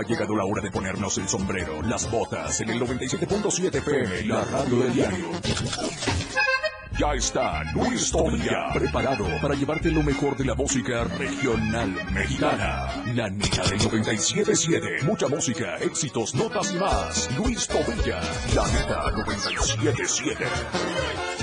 [0.00, 4.44] Ha llegado la hora de ponernos el sombrero, las botas en el 97.7 FM, la
[4.44, 5.26] radio del diario.
[6.98, 13.04] Ya está Luis Tobilla, preparado para llevarte lo mejor de la música regional mexicana.
[13.14, 15.02] La neta del 97.7.
[15.02, 17.28] Mucha música, éxitos, notas y más.
[17.36, 18.22] Luis Tobilla,
[18.54, 21.39] la neta 97.7.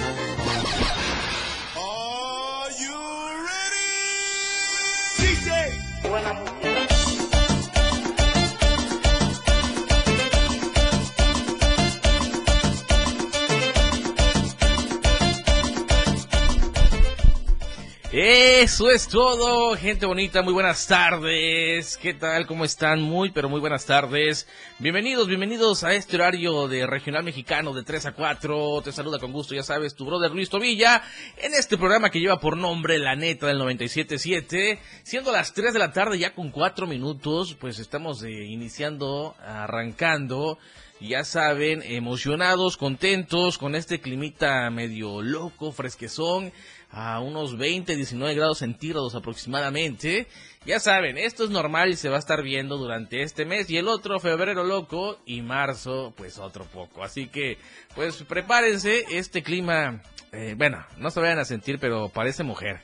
[18.60, 21.96] Eso es todo, gente bonita, muy buenas tardes.
[21.96, 22.48] ¿Qué tal?
[22.48, 23.04] ¿Cómo están?
[23.04, 24.48] Muy, pero muy buenas tardes.
[24.80, 28.82] Bienvenidos, bienvenidos a este horario de Regional Mexicano de 3 a 4.
[28.84, 31.04] Te saluda con gusto, ya sabes, tu brother Luis Tobilla,
[31.38, 34.80] en este programa que lleva por nombre La Neta del 97.7.
[35.04, 40.58] Siendo las 3 de la tarde ya con 4 minutos, pues estamos eh, iniciando, arrancando
[41.00, 46.52] ya saben, emocionados, contentos con este climita medio loco, fresquezón
[46.90, 50.28] a unos 20, 19 grados centígrados aproximadamente.
[50.66, 53.78] Ya saben, esto es normal y se va a estar viendo durante este mes y
[53.78, 57.04] el otro febrero loco y marzo pues otro poco.
[57.04, 57.58] Así que
[57.96, 62.82] pues prepárense, este clima, eh, bueno, no se vayan a sentir pero parece mujer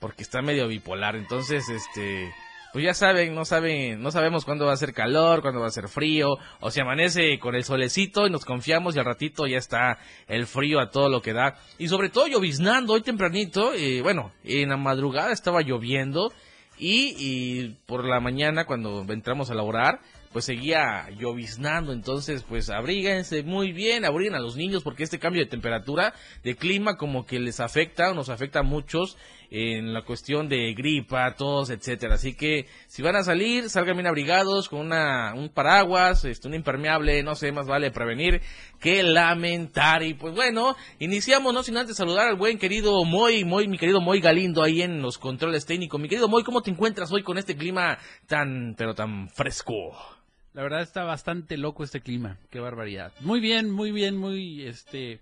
[0.00, 1.14] porque está medio bipolar.
[1.14, 2.32] Entonces, este
[2.72, 5.70] pues ya saben, no saben, no sabemos cuándo va a ser calor, cuándo va a
[5.70, 9.58] ser frío, o si amanece con el solecito y nos confiamos y al ratito ya
[9.58, 11.56] está el frío a todo lo que da.
[11.78, 16.32] Y sobre todo lloviznando hoy tempranito, bueno, en la madrugada estaba lloviendo
[16.78, 20.00] y, y por la mañana cuando entramos a laborar,
[20.32, 25.42] pues seguía lloviznando, entonces pues abríguense muy bien, abriguen a los niños porque este cambio
[25.42, 29.16] de temperatura, de clima como que les afecta o nos afecta a muchos
[29.50, 32.14] en la cuestión de gripa, tos, etcétera.
[32.14, 36.54] Así que si van a salir, salgan bien abrigados con una, un paraguas, este, un
[36.54, 38.40] impermeable, no sé, más vale prevenir
[38.78, 40.02] que lamentar.
[40.02, 44.00] Y pues bueno, iniciamos, no sin antes saludar al buen querido Moy, Moy, mi querido
[44.00, 46.00] Moy Galindo ahí en los controles técnicos.
[46.00, 49.74] Mi querido Moy, ¿cómo te encuentras hoy con este clima tan, pero tan fresco?
[50.52, 53.12] La verdad está bastante loco este clima, qué barbaridad.
[53.20, 55.20] Muy bien, muy bien, muy este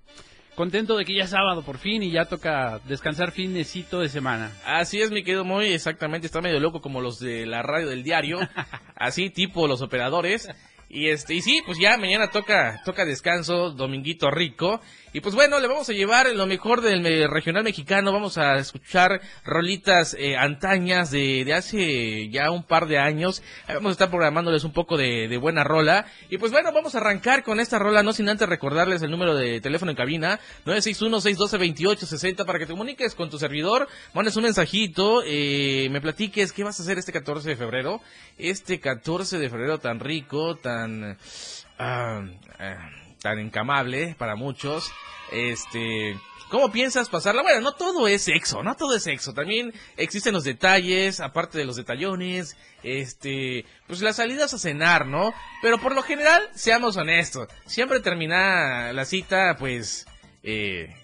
[0.58, 4.50] contento de que ya es sábado por fin y ya toca descansar finecito de semana.
[4.66, 8.02] Así es, mi querido muy exactamente, está medio loco como los de la radio del
[8.02, 8.40] diario,
[8.96, 10.48] así tipo los operadores.
[10.88, 14.80] Y este, y sí, pues ya mañana toca, toca descanso, dominguito rico.
[15.12, 19.20] Y pues bueno, le vamos a llevar lo mejor del regional mexicano, vamos a escuchar
[19.44, 23.42] rolitas eh, antañas de, de, hace ya un par de años.
[23.66, 26.06] Vamos a estar programándoles un poco de, de, buena rola.
[26.28, 29.34] Y pues bueno, vamos a arrancar con esta rola, no sin antes recordarles el número
[29.34, 35.22] de teléfono en cabina, 961-612-2860 para que te comuniques con tu servidor, mandes un mensajito,
[35.24, 38.00] eh, me platiques qué vas a hacer este 14 de febrero.
[38.36, 41.16] Este 14 de febrero tan rico, tan...
[41.80, 44.90] Uh, tan encamable para muchos.
[45.32, 46.18] Este,
[46.50, 47.42] ¿cómo piensas pasarla?
[47.42, 49.34] Bueno, no todo es sexo, no todo es sexo.
[49.34, 55.32] También existen los detalles, aparte de los detallones, este, pues las salidas a cenar, ¿no?
[55.62, 60.06] Pero por lo general, seamos honestos, siempre termina la cita, pues,
[60.42, 60.94] eh,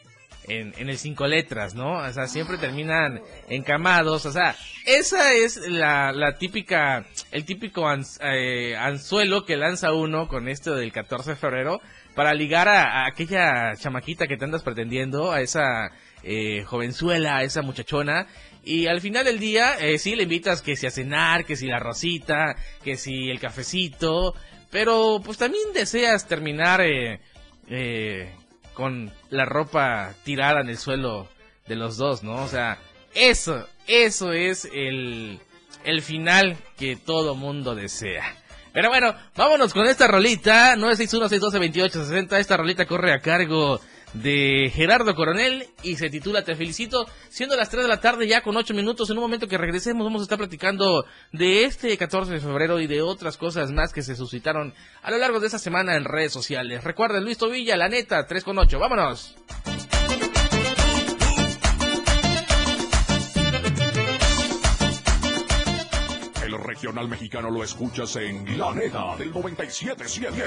[0.46, 1.98] en, en, el cinco letras, ¿no?
[1.98, 4.54] O sea, siempre terminan encamados, o sea,
[4.84, 7.86] esa es la, la típica, el típico
[8.20, 11.80] eh, anzuelo que lanza uno con esto del 14 de febrero
[12.14, 15.90] para ligar a, aquella chamaquita que te andas pretendiendo, a esa
[16.22, 18.26] eh, jovenzuela, a esa muchachona,
[18.64, 21.66] y al final del día, eh, sí le invitas que si a cenar, que si
[21.66, 24.34] la rosita, que si el cafecito,
[24.70, 27.20] pero pues también deseas terminar eh,
[27.68, 28.32] eh
[28.74, 31.28] con la ropa tirada en el suelo
[31.66, 32.42] de los dos, ¿no?
[32.42, 32.78] O sea,
[33.14, 35.38] eso, eso es el,
[35.84, 38.36] el final que todo mundo desea.
[38.74, 43.80] Pero bueno, vámonos con esta rolita, 961-612-2860, esta rolita corre a cargo
[44.14, 48.42] de Gerardo Coronel y se titula Te felicito, siendo las 3 de la tarde ya
[48.42, 52.32] con 8 minutos, en un momento que regresemos vamos a estar platicando de este 14
[52.32, 55.60] de febrero y de otras cosas más que se suscitaron a lo largo de esta
[55.60, 56.82] semana en redes sociales.
[56.82, 59.36] Recuerden Luis Tobilla, la neta, 3 con 8, vámonos.
[66.84, 70.42] Regional mexicano lo escuchas en La Neta del 97.7.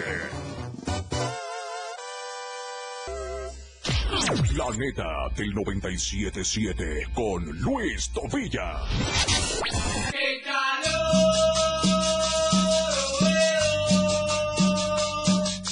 [4.56, 8.84] La neta del 97.7 con Luis Tobilla.
[10.12, 11.34] ¡Qué calor!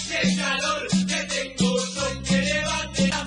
[0.09, 1.77] ¡Qué calor que tengo!
[1.77, 3.23] Soy que levante la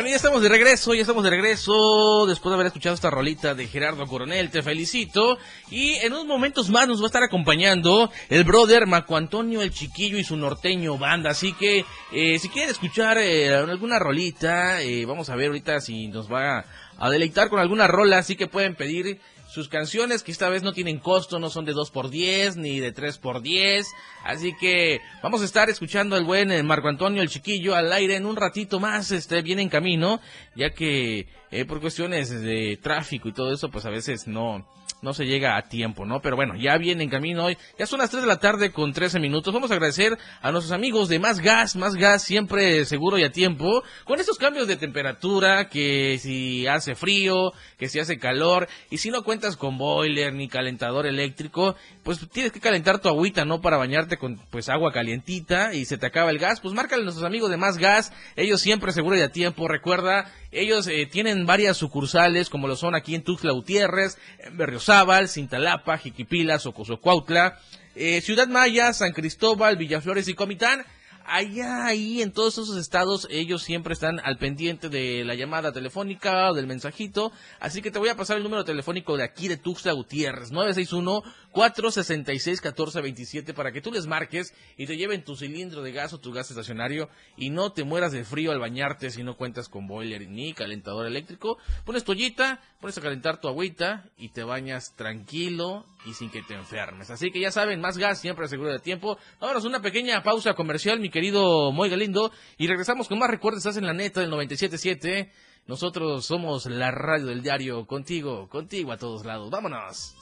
[0.00, 2.24] bueno, ya estamos de regreso, ya estamos de regreso.
[2.26, 5.36] Después de haber escuchado esta rolita de Gerardo Coronel, te felicito.
[5.68, 9.72] Y en unos momentos más nos va a estar acompañando el brother Maco Antonio el
[9.72, 11.28] Chiquillo y su norteño banda.
[11.28, 16.08] Así que eh, si quieren escuchar eh, alguna rolita, eh, vamos a ver ahorita si
[16.08, 16.64] nos va a
[17.08, 18.18] deleitar con alguna rola.
[18.18, 19.20] Así que pueden pedir
[19.50, 22.78] sus canciones que esta vez no tienen costo, no son de 2 por 10 ni
[22.78, 23.84] de 3 por 10
[24.24, 28.14] Así que vamos a estar escuchando al buen eh, Marco Antonio, el chiquillo, al aire
[28.14, 30.20] en un ratito más, este, viene en camino,
[30.54, 34.68] ya que eh, por cuestiones de tráfico y todo eso, pues a veces no,
[35.02, 36.20] no se llega a tiempo, ¿no?
[36.20, 37.56] Pero bueno, ya viene en camino hoy.
[37.78, 39.52] Ya son las 3 de la tarde con 13 minutos.
[39.52, 43.32] Vamos a agradecer a nuestros amigos de Más Gas, Más Gas siempre seguro y a
[43.32, 43.82] tiempo.
[44.04, 49.10] Con estos cambios de temperatura, que si hace frío, que si hace calor, y si
[49.10, 53.60] no cuentas con boiler ni calentador eléctrico, pues tienes que calentar tu agüita, ¿no?
[53.60, 57.04] Para bañarte con pues agua calientita y se te acaba el gas, pues márcale a
[57.04, 58.12] nuestros amigos de Más Gas.
[58.36, 59.68] Ellos siempre seguro y a tiempo.
[59.68, 64.56] Recuerda, ellos eh, tienen varias sucursales, como lo son aquí en Tuxtla Gutiérrez, en
[64.90, 67.60] Berriozábal, Cintalapa, Jiquipila, Socosocuautla,
[67.94, 70.84] eh, Ciudad Maya, San Cristóbal, Villaflores y Comitán.
[71.24, 76.50] Allá ahí en todos esos estados ellos siempre están al pendiente de la llamada telefónica
[76.50, 79.56] o del mensajito, así que te voy a pasar el número telefónico de aquí de
[79.56, 85.92] Tuxtla Gutiérrez, 961 466-1427 para que tú les marques y te lleven tu cilindro de
[85.92, 89.36] gas o tu gas estacionario y no te mueras de frío al bañarte si no
[89.36, 91.58] cuentas con boiler ni calentador eléctrico.
[91.84, 96.42] Pones tu ollita, pones a calentar tu agüita y te bañas tranquilo y sin que
[96.42, 97.10] te enfermes.
[97.10, 99.18] Así que ya saben, más gas siempre seguro de tiempo.
[99.40, 103.58] Vámonos una pequeña pausa comercial, mi querido Moy Galindo, y regresamos con más recuerdos.
[103.58, 105.30] Estás en la neta del 97.7.
[105.66, 109.50] Nosotros somos la radio del diario, contigo, contigo a todos lados.
[109.50, 110.16] Vámonos.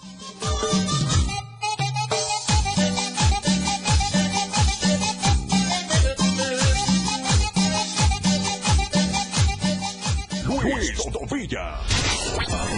[11.18, 11.80] Todovilla.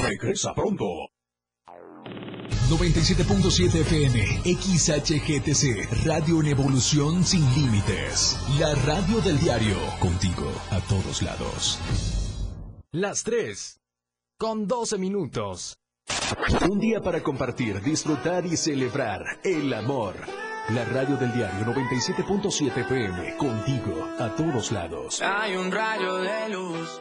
[0.02, 0.84] Regresa pronto.
[2.68, 8.38] 97.7 FM, XHGTC, Radio en Evolución Sin Límites.
[8.58, 11.80] La radio del diario, contigo a todos lados.
[12.92, 13.80] Las 3,
[14.38, 15.76] con 12 minutos.
[16.70, 20.14] Un día para compartir, disfrutar y celebrar el amor.
[20.70, 25.20] La radio del diario 97.7 FM, contigo a todos lados.
[25.20, 27.00] Hay un rayo de luz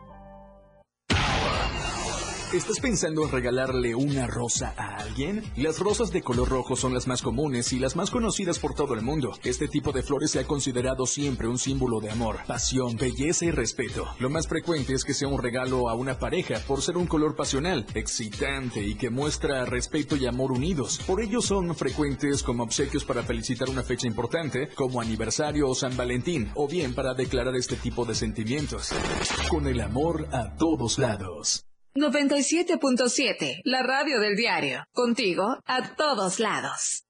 [2.53, 5.41] ¿Estás pensando en regalarle una rosa a alguien?
[5.55, 8.93] Las rosas de color rojo son las más comunes y las más conocidas por todo
[8.93, 9.31] el mundo.
[9.45, 13.51] Este tipo de flores se ha considerado siempre un símbolo de amor, pasión, belleza y
[13.51, 14.05] respeto.
[14.19, 17.37] Lo más frecuente es que sea un regalo a una pareja por ser un color
[17.37, 20.99] pasional, excitante y que muestra respeto y amor unidos.
[21.07, 25.95] Por ello son frecuentes como obsequios para felicitar una fecha importante, como aniversario o San
[25.95, 28.89] Valentín, o bien para declarar este tipo de sentimientos.
[29.49, 31.70] Con el amor a todos lados.
[31.93, 34.85] 97.7, la radio del diario.
[34.93, 37.03] Contigo a todos lados.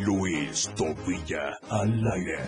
[0.00, 2.38] Luis Tobilla al aire.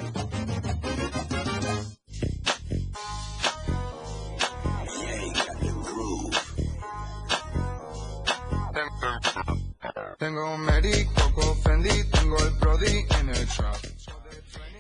[10.19, 14.02] Tengo un merico, Fendi, tengo el Prodi en el trap.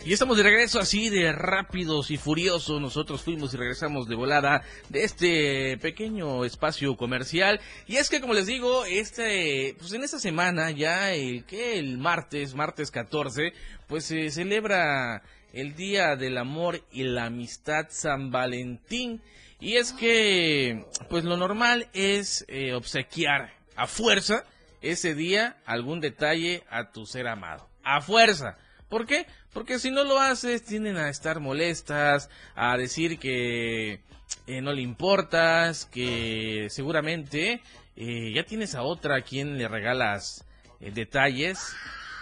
[0.04, 2.80] Y estamos de regreso así de rápidos y furiosos.
[2.80, 7.60] Nosotros fuimos y regresamos de volada de este pequeño espacio comercial.
[7.86, 11.98] Y es que, como les digo, este, pues en esta semana, ya el que el
[11.98, 13.52] martes, martes 14,
[13.86, 19.22] pues se celebra el Día del Amor y la Amistad San Valentín.
[19.60, 24.42] Y es que, pues lo normal es eh, obsequiar a fuerza
[24.80, 27.68] ese día algún detalle a tu ser amado.
[27.84, 28.58] A fuerza.
[28.88, 29.26] ¿Por qué?
[29.52, 34.00] Porque si no lo haces, tienden a estar molestas, a decir que
[34.46, 37.60] eh, no le importas, que seguramente
[37.96, 40.46] eh, ya tienes a otra a quien le regalas
[40.80, 41.74] eh, detalles.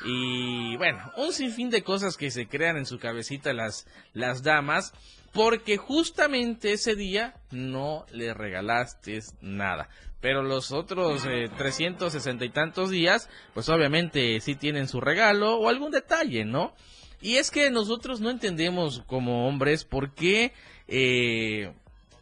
[0.04, 4.92] Y bueno, un sinfín de cosas que se crean en su cabecita las, las damas,
[5.32, 9.88] porque justamente ese día no le regalaste nada.
[10.20, 15.68] Pero los otros eh, 360 y tantos días, pues obviamente sí tienen su regalo o
[15.68, 16.75] algún detalle, ¿no?
[17.20, 20.52] Y es que nosotros no entendemos como hombres por qué,
[20.88, 21.72] eh,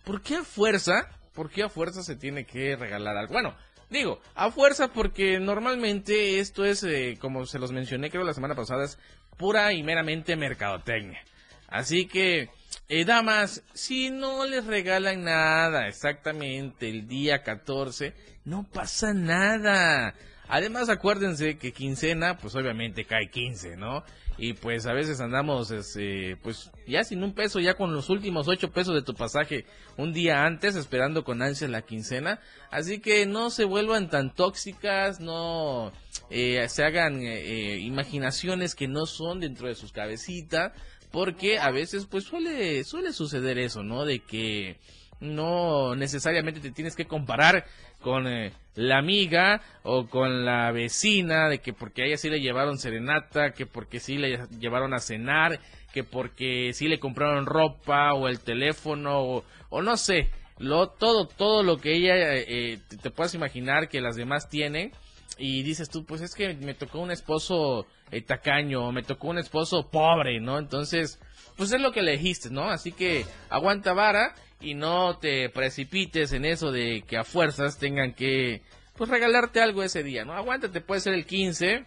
[0.05, 3.33] por qué a fuerza, por qué a fuerza se tiene que regalar algo.
[3.33, 3.55] Bueno,
[3.91, 8.57] digo, a fuerza porque normalmente esto es, eh, como se los mencioné creo la semana
[8.57, 8.99] pasada, es
[9.37, 11.23] pura y meramente mercadotecnia.
[11.69, 12.51] Así que,
[12.89, 18.15] eh, damas, si no les regalan nada exactamente el día 14,
[18.45, 20.15] no pasa nada.
[20.49, 24.03] Además, acuérdense que quincena, pues obviamente cae 15, ¿no?
[24.39, 28.47] Y pues a veces andamos, este, pues ya sin un peso, ya con los últimos
[28.47, 32.41] ocho pesos de tu pasaje un día antes, esperando con ansia la quincena.
[32.71, 35.93] Así que no se vuelvan tan tóxicas, no
[36.31, 40.73] eh, se hagan eh, eh, imaginaciones que no son dentro de sus cabecitas,
[41.11, 44.05] porque a veces pues suele, suele suceder eso, ¿no?
[44.05, 44.79] De que
[45.21, 47.65] no necesariamente te tienes que comparar
[48.01, 52.41] con eh, la amiga o con la vecina, de que porque a ella sí le
[52.41, 55.59] llevaron serenata, que porque sí le llevaron a cenar,
[55.93, 61.63] que porque sí le compraron ropa o el teléfono o, no sé, lo, todo, todo
[61.63, 64.93] lo que ella eh, te, puedas imaginar que las demás tienen
[65.39, 69.39] y dices tú, pues es que me tocó un esposo eh, tacaño, me tocó un
[69.39, 70.59] esposo pobre, ¿no?
[70.59, 71.21] Entonces,
[71.57, 72.71] pues es lo que elegiste, ¿no?
[72.71, 78.15] Así que aguanta vara y no te precipites en eso de que a fuerzas tengan
[78.15, 78.63] que
[78.97, 80.33] pues regalarte algo ese día, ¿no?
[80.33, 81.85] Aguántate, puede ser el 15,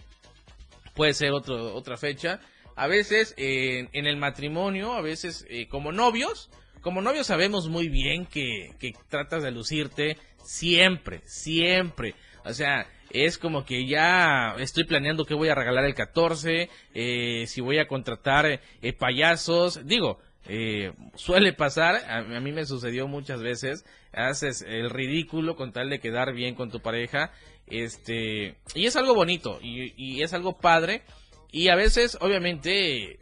[0.95, 2.39] puede ser otro, otra fecha.
[2.75, 6.49] A veces en el matrimonio, a veces eh, como novios,
[6.81, 12.15] como novios sabemos muy bien que, que tratas de lucirte siempre, siempre.
[12.45, 17.45] O sea, es como que ya estoy planeando qué voy a regalar el 14, eh,
[17.47, 18.45] si voy a contratar
[18.81, 19.85] eh, payasos.
[19.85, 25.89] Digo, eh, suele pasar, a, mí me sucedió muchas veces, haces el ridículo con tal
[25.89, 27.31] de quedar bien con tu pareja,
[27.67, 31.03] este, y es algo bonito, y, es algo padre,
[31.51, 33.19] y a veces, obviamente,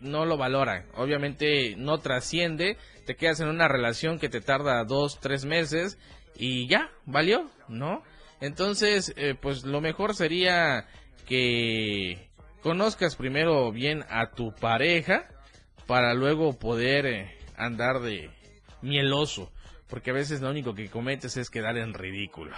[0.00, 5.20] no lo valoran, obviamente no trasciende, te quedas en una relación que te tarda dos,
[5.20, 5.98] tres meses,
[6.36, 8.02] y ya, valió, ¿no?
[8.40, 10.86] Entonces, eh, pues lo mejor sería
[11.28, 12.28] que
[12.62, 15.28] conozcas primero bien a tu pareja,
[15.86, 18.30] para luego poder eh, andar de
[18.80, 19.50] mieloso,
[19.88, 22.54] porque a veces lo único que cometes es quedar en ridículo.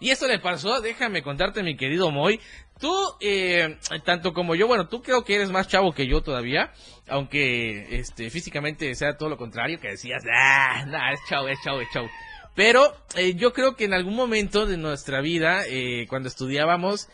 [0.00, 2.40] Y esto le pasó, déjame contarte mi querido Moy,
[2.80, 6.72] tú, eh, tanto como yo, bueno, tú creo que eres más chavo que yo todavía,
[7.08, 11.80] aunque este físicamente sea todo lo contrario, que decías, ah, nah, es chavo, es chavo,
[11.80, 12.10] es chavo.
[12.54, 15.62] Pero eh, yo creo que en algún momento de nuestra vida,
[16.08, 17.08] cuando estudiábamos,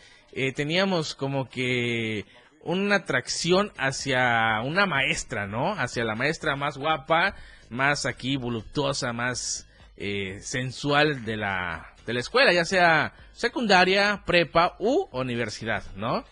[0.55, 2.25] teníamos como que
[2.63, 5.73] una atracción hacia una maestra, ¿no?
[5.73, 7.35] Hacia la maestra más guapa,
[7.69, 14.75] más aquí voluptuosa, más eh, sensual de la, de la escuela, ya sea secundaria, prepa
[14.79, 16.23] u universidad, ¿no?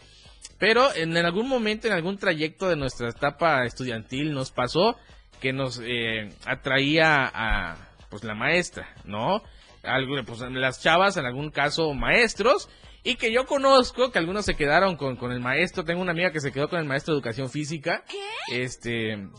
[0.58, 4.98] Pero en, algún momento, en algún trayecto de nuestra etapa estudiantil nos pasó
[5.40, 7.78] que nos eh, atraía a
[8.10, 9.42] pues la maestra, ¿no?
[9.84, 12.70] Algo, pues las chavas, en algún caso maestros,
[13.04, 15.84] y que yo conozco que algunos se quedaron con, con el maestro.
[15.84, 18.04] Tengo una amiga que se quedó con el maestro de educación física.
[18.08, 18.64] ¿Qué?
[18.64, 19.30] Este,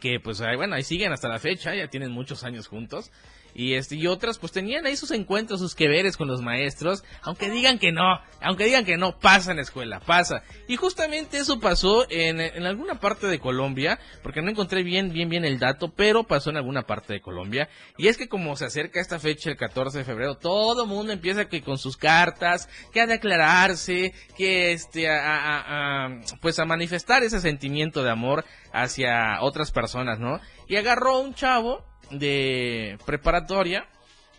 [0.00, 3.10] que pues bueno, ahí siguen hasta la fecha, ya tienen muchos años juntos
[3.56, 7.04] y este y otras pues tenían ahí sus encuentros, sus que veres con los maestros,
[7.22, 10.42] aunque digan que no, aunque digan que no, pasa en la escuela, pasa.
[10.68, 15.30] Y justamente eso pasó en, en alguna parte de Colombia, porque no encontré bien, bien,
[15.30, 17.70] bien el dato, pero pasó en alguna parte de Colombia.
[17.96, 21.48] Y es que como se acerca esta fecha, el 14 de febrero, todo mundo empieza
[21.48, 27.40] que con sus cartas, que a declararse, que este, a, a, pues a manifestar ese
[27.40, 28.44] sentimiento de amor
[28.74, 30.40] hacia otras personas, ¿no?
[30.68, 33.86] Y agarró un chavo de preparatoria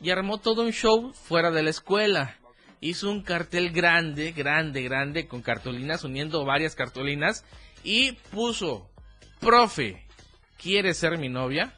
[0.01, 2.37] y armó todo un show fuera de la escuela.
[2.79, 7.43] Hizo un cartel grande, grande, grande, con cartulinas, uniendo varias cartulinas,
[7.83, 8.89] y puso,
[9.39, 10.05] profe,
[10.61, 11.73] ¿quiere ser mi novia?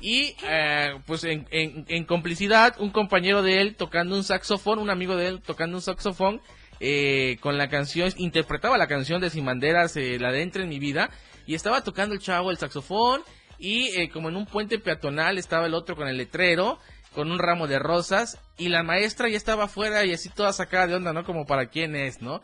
[0.00, 5.16] Y eh, pues en, en, complicidad, un compañero de él tocando un saxofón, un amigo
[5.16, 6.42] de él tocando un saxofón,
[6.80, 10.78] eh, con la canción, interpretaba la canción de Sin Banderas, eh, la de en mi
[10.78, 11.08] vida,
[11.46, 13.22] y estaba tocando el chavo el saxofón,
[13.58, 16.78] y eh, como en un puente peatonal estaba el otro con el letrero,
[17.14, 20.86] con un ramo de rosas, y la maestra ya estaba afuera y así toda sacada
[20.86, 21.24] de onda, ¿no?
[21.24, 22.42] Como para quién es, ¿no?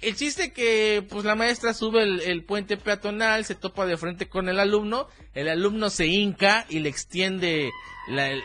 [0.00, 4.48] El chiste que, pues la maestra sube el, puente peatonal, se topa de frente con
[4.48, 7.70] el alumno, el alumno se hinca y le extiende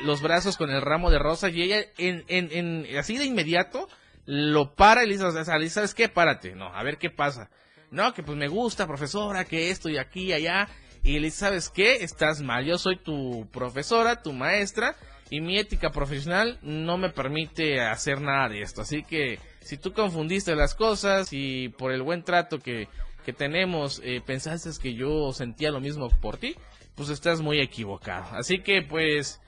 [0.03, 3.89] los brazos con el ramo de rosas y ella, en, en, en, así de inmediato,
[4.25, 6.07] lo para y le dice, ¿sabes qué?
[6.07, 7.49] Párate, no, a ver qué pasa.
[7.89, 10.69] No, que pues me gusta, profesora, que esto y aquí y allá.
[11.03, 12.03] Y le ¿sabes qué?
[12.03, 14.95] Estás mal, yo soy tu profesora, tu maestra,
[15.31, 18.81] y mi ética profesional no me permite hacer nada de esto.
[18.81, 22.87] Así que si tú confundiste las cosas y por el buen trato que,
[23.25, 26.55] que tenemos eh, pensaste que yo sentía lo mismo por ti,
[26.95, 28.25] pues estás muy equivocado.
[28.35, 29.41] Así que pues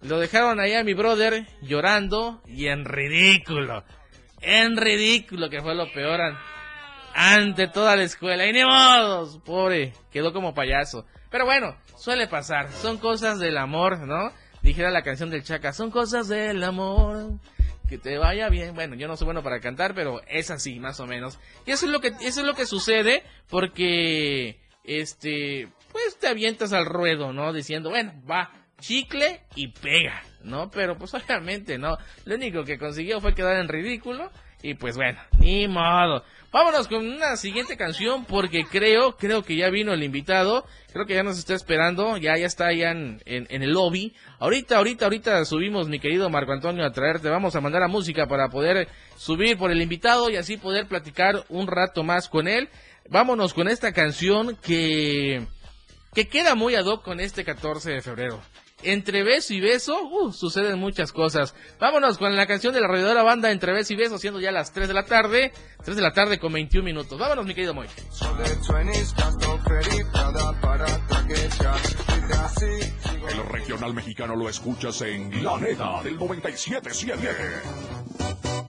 [0.00, 3.84] lo dejaron ahí a mi brother llorando y en ridículo.
[4.40, 6.20] En ridículo, que fue lo peor.
[7.18, 8.46] Ante toda la escuela.
[8.46, 11.04] Y ni modos, pobre, quedó como payaso.
[11.30, 14.32] Pero bueno, suele pasar, son cosas del amor, ¿no?
[14.62, 17.32] Dijera la canción del Chaca, son cosas del amor.
[17.88, 18.74] Que te vaya bien.
[18.74, 21.40] Bueno, yo no soy bueno para cantar, pero es así, más o menos.
[21.66, 26.72] Y eso es lo que, eso es lo que sucede porque, este, pues te avientas
[26.72, 27.52] al ruedo, ¿no?
[27.52, 30.70] Diciendo, bueno, va, chicle y pega, ¿no?
[30.70, 31.98] Pero pues obviamente, ¿no?
[32.26, 34.30] Lo único que consiguió fue quedar en ridículo.
[34.62, 36.24] Y pues bueno, ni modo.
[36.50, 41.14] Vámonos con una siguiente canción porque creo, creo que ya vino el invitado, creo que
[41.14, 44.14] ya nos está esperando, ya, ya está allá en, en, el lobby.
[44.40, 48.26] Ahorita, ahorita, ahorita subimos, mi querido Marco Antonio, a traerte, vamos a mandar a música
[48.26, 52.68] para poder subir por el invitado y así poder platicar un rato más con él.
[53.10, 55.46] Vámonos con esta canción que,
[56.14, 58.40] que queda muy ad hoc con este 14 de febrero
[58.82, 61.54] entre beso y beso, uh, suceden muchas cosas.
[61.80, 64.72] Vámonos con la canción de la rodeadora banda Entre beso y beso, siendo ya las
[64.72, 65.52] 3 de la tarde,
[65.84, 67.18] 3 de la tarde con 21 minutos.
[67.18, 67.86] Vámonos, mi querido Moy.
[73.28, 78.68] El regional mexicano lo escuchas en La Neta del 97.7.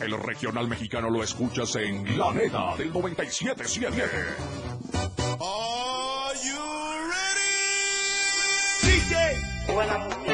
[0.00, 3.92] El regional mexicano lo escuchas en La Neta del 97.7.
[5.40, 6.58] Are you
[7.10, 8.98] ready?
[9.00, 10.27] DJ.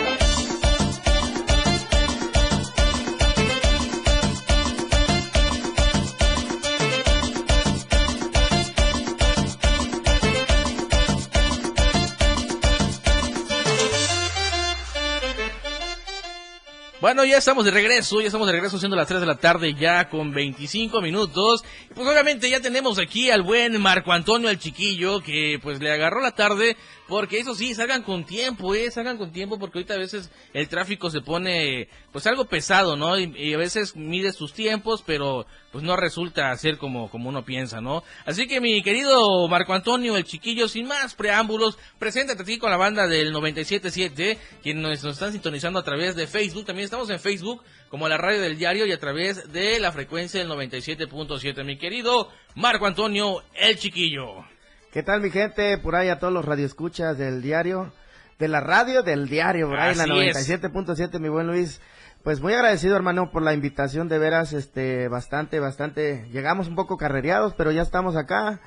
[17.05, 19.75] Bueno, ya estamos de regreso, ya estamos de regreso siendo las 3 de la tarde
[19.75, 21.63] ya con 25 minutos.
[21.95, 26.23] Pues obviamente ya tenemos aquí al buen Marco Antonio, el chiquillo, que pues le agarró
[26.23, 29.99] la tarde porque eso sí, salgan con tiempo, eh, salgan con tiempo porque ahorita a
[29.99, 33.19] veces el tráfico se pone pues algo pesado, ¿no?
[33.19, 37.81] Y, a veces mides tus tiempos, pero pues no resulta ser como, como uno piensa,
[37.81, 38.03] ¿no?
[38.25, 42.77] Así que mi querido Marco Antonio, el chiquillo, sin más preámbulos, preséntate aquí con la
[42.77, 47.63] banda del 97.7, quienes nos están sintonizando a través de Facebook, también estamos en Facebook
[47.91, 51.65] como la radio del diario y a través de la frecuencia del 97.7.
[51.65, 54.54] Mi querido Marco Antonio, el chiquillo.
[54.95, 55.77] ¿Qué tal mi gente?
[55.79, 57.93] Por ahí a todos los radioescuchas del diario,
[58.39, 61.81] de la radio del diario, por ahí en la 97.7, mi buen Luis.
[62.23, 66.97] Pues muy agradecido hermano por la invitación, de veras, este, bastante, bastante, llegamos un poco
[66.97, 68.61] carrereados, pero ya estamos acá,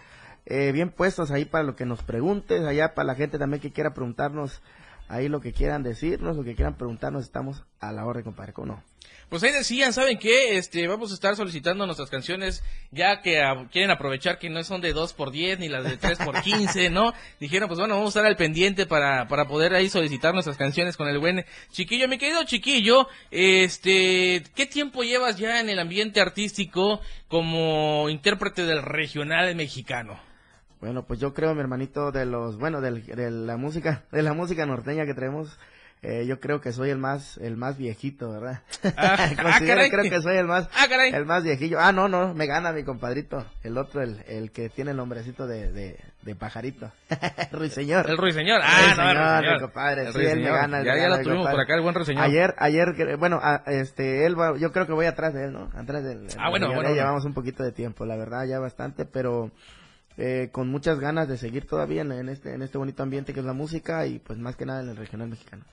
[0.46, 3.72] eh, bien puestos ahí para lo que nos preguntes, allá para la gente también que
[3.72, 4.62] quiera preguntarnos,
[5.08, 8.68] ahí lo que quieran decirnos, lo que quieran preguntarnos, estamos a la hora, compadre, ¿cómo
[8.68, 8.84] no?
[9.30, 10.58] Pues ahí decían, ¿saben qué?
[10.58, 13.42] Este, vamos a estar solicitando nuestras canciones, ya que
[13.74, 16.90] quieren aprovechar que no son de 2 por 10 ni las de 3 por 15,
[16.92, 17.14] ¿no?
[17.42, 20.96] Dijeron, pues bueno, vamos a estar al pendiente para, para poder ahí solicitar nuestras canciones
[20.96, 22.08] con el buen chiquillo.
[22.08, 28.82] Mi querido chiquillo, este, ¿qué tiempo llevas ya en el ambiente artístico como intérprete del
[28.82, 30.27] regional mexicano?
[30.80, 34.66] Bueno, pues yo creo, mi hermanito, de los, bueno, de la música, de la música
[34.66, 35.58] norteña que tenemos,
[36.04, 38.62] eh, yo creo que soy el más el más viejito, ¿verdad?
[38.96, 41.80] Ah, ah creo que soy el más ah, el más viejillo.
[41.80, 45.48] Ah, no, no, me gana mi compadrito, el otro el, el que tiene el nombrecito
[45.48, 46.92] de, de, de pajarito.
[47.52, 48.08] Ruiseñor.
[48.08, 48.62] El Ruiseñor.
[48.64, 50.14] Ah, no, el mi compadre.
[50.14, 50.84] sí, él me gana.
[50.84, 52.24] ya, ya lo tuvimos por acá el buen Ruiseñor.
[52.24, 55.72] Ayer ayer bueno, este él va, yo creo que voy atrás de él, ¿no?
[55.76, 56.28] Atrás de él.
[56.38, 56.94] Ah, bueno, bueno.
[56.94, 59.52] Llevamos un poquito de tiempo, la verdad, ya bastante, pero
[60.18, 63.46] eh, con muchas ganas de seguir todavía en, este en este bonito ambiente que es
[63.46, 65.64] la música y pues más que nada en el regional mexicano.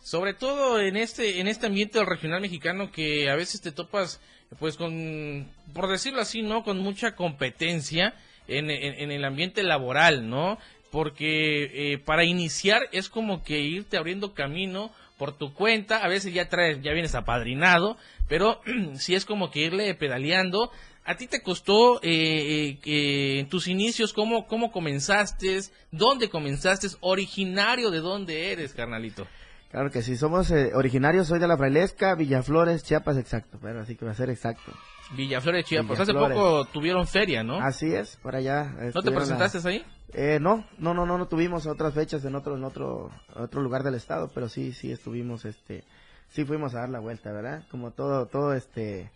[0.00, 4.20] Sobre todo en este en este ambiente del regional mexicano que a veces te topas
[4.58, 8.14] pues con por decirlo así no con mucha competencia
[8.46, 10.58] en, en, el ambiente laboral no
[10.90, 16.32] porque eh, para iniciar es como que irte abriendo camino por tu cuenta a veces
[16.32, 17.96] ya traes ya vienes apadrinado
[18.28, 18.60] pero
[18.94, 20.70] si es como que irle pedaleando
[21.04, 25.60] ¿A ti te costó eh, eh, en tus inicios cómo, cómo comenzaste?
[25.90, 26.88] ¿Dónde comenzaste?
[27.00, 29.26] ¿Originario de dónde eres, carnalito?
[29.70, 33.94] Claro que sí, somos eh, originarios, soy de la Frailesca, Villaflores, Chiapas, exacto, pero así
[33.94, 34.72] que va a ser exacto.
[35.12, 37.60] Villaflores, Chiapas, hace poco tuvieron feria, ¿no?
[37.60, 38.64] Así es, por allá.
[38.94, 39.84] ¿No te presentaste ahí?
[40.12, 43.84] Eh, no, no, no, no, no tuvimos otras fechas en otro, en otro, otro lugar
[43.84, 45.84] del estado, pero sí, sí estuvimos, este,
[46.28, 47.64] sí fuimos a dar la vuelta, ¿verdad?
[47.70, 49.10] Como todo, todo, este,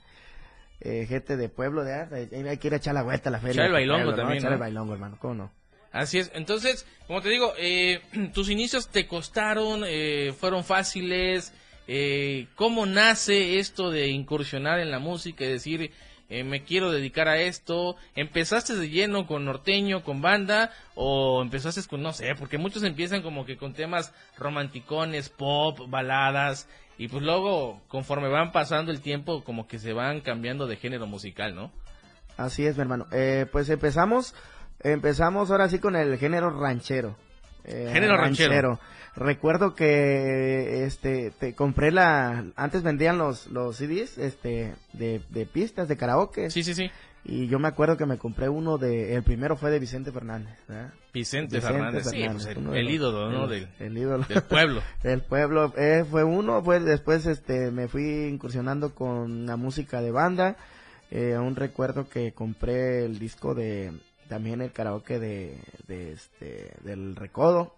[0.85, 3.53] eh, gente de pueblo, de, hay que ir a echar la vuelta a la feria.
[3.55, 5.65] Echar el bailongo también, Echar el bailongo, hermano, ¿cómo no?
[5.95, 6.33] Así es.
[6.35, 8.01] Entonces, como te digo, eh,
[8.35, 11.55] tus inicios te costaron, eh, fueron fáciles.
[11.87, 15.93] Eh, ¿Cómo nace esto de incursionar en la música y decir,
[16.29, 17.97] eh, me quiero dedicar a esto?
[18.15, 20.71] ¿Empezaste de lleno con norteño, con banda?
[20.95, 26.69] ¿O empezaste con, no sé, porque muchos empiezan como que con temas romanticones, pop, baladas,
[26.97, 31.07] y pues luego, conforme van pasando el tiempo, como que se van cambiando de género
[31.07, 31.73] musical, ¿no?
[32.37, 33.07] Así es, mi hermano.
[33.13, 34.35] Eh, pues empezamos,
[34.81, 37.17] empezamos ahora sí con el género ranchero.
[37.65, 38.79] Eh, género ranchero.
[39.17, 45.89] Recuerdo que este te compré la antes vendían los los CDs este de, de pistas
[45.89, 46.51] de karaoke.
[46.51, 46.91] Sí, sí, sí.
[47.27, 50.59] Y yo me acuerdo que me compré uno de, el primero fue de Vicente Fernández.
[51.13, 53.49] Vicente, Fernández, sí, pues el, ídolo, ¿no?
[53.49, 54.27] del, ídolo.
[54.29, 54.83] Del pueblo.
[55.03, 55.73] del pueblo.
[55.79, 60.57] Eh, fue uno, fue después este, me fui incursionando con la música de banda.
[61.11, 63.93] Eh, aún recuerdo que compré el disco de,
[64.29, 67.75] también el karaoke de, de este, del Recodo.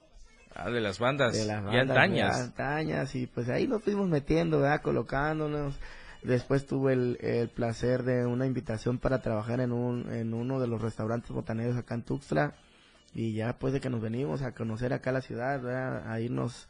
[0.54, 1.34] Ah, de las bandas.
[1.34, 1.86] De las bandas.
[1.86, 3.14] Ya antañas.
[3.14, 4.80] y pues ahí nos fuimos metiendo, ¿verdad?
[4.80, 5.78] Colocándonos.
[6.22, 10.80] Después tuve el, placer de una invitación para trabajar en, un, en uno de los
[10.80, 12.54] restaurantes botaneros acá en Tuxtla.
[13.14, 16.68] Y ya pues de que nos venimos a conocer acá la ciudad, a irnos,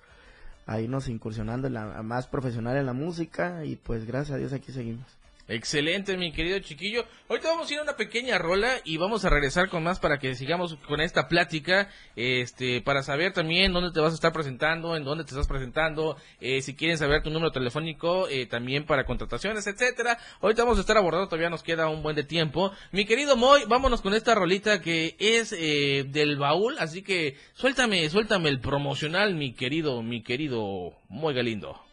[0.66, 3.64] a irnos incursionando en la, más profesional en la música.
[3.64, 5.06] Y pues gracias a Dios aquí seguimos.
[5.48, 7.04] Excelente, mi querido chiquillo.
[7.28, 10.18] Ahorita vamos a ir a una pequeña rola y vamos a regresar con más para
[10.18, 14.96] que sigamos con esta plática, este, para saber también dónde te vas a estar presentando,
[14.96, 19.04] en dónde te estás presentando, eh, si quieren saber tu número telefónico, eh, también para
[19.04, 20.18] contrataciones, etcétera.
[20.40, 22.72] Ahorita vamos a estar abordando, todavía nos queda un buen de tiempo.
[22.90, 28.10] Mi querido Moy, vámonos con esta rolita que es eh, del baúl, así que suéltame,
[28.10, 31.85] suéltame el promocional, mi querido, mi querido Moy Galindo.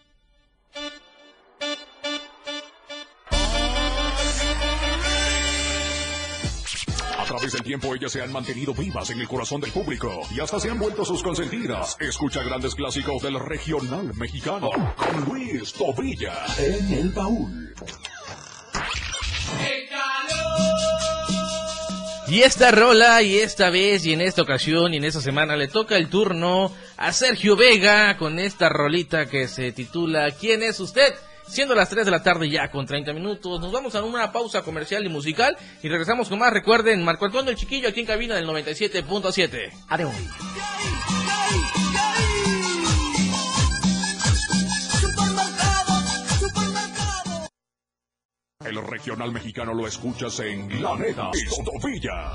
[7.34, 10.60] Través del tiempo ellas se han mantenido vivas en el corazón del público y hasta
[10.60, 11.98] se han vuelto sus consentidas.
[12.00, 17.74] Escucha grandes clásicos del regional mexicano con Luis Tobilla en el baúl.
[22.28, 25.68] Y esta rola, y esta vez, y en esta ocasión, y en esta semana, le
[25.68, 31.16] toca el turno a Sergio Vega con esta rolita que se titula ¿Quién es usted?
[31.48, 34.62] Siendo las 3 de la tarde ya con 30 minutos, nos vamos a una pausa
[34.62, 36.52] comercial y musical y regresamos con más.
[36.52, 39.72] Recuerden, Marco Antonio el Chiquillo aquí en cabina del 97.7.
[39.90, 40.14] Adiós.
[48.66, 52.34] El regional mexicano lo escuchas en La Neta, Estovilla.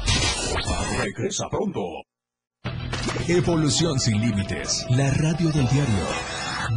[1.03, 1.81] Regresa pronto.
[3.27, 4.87] Evolución sin límites.
[4.91, 6.48] La radio del diario.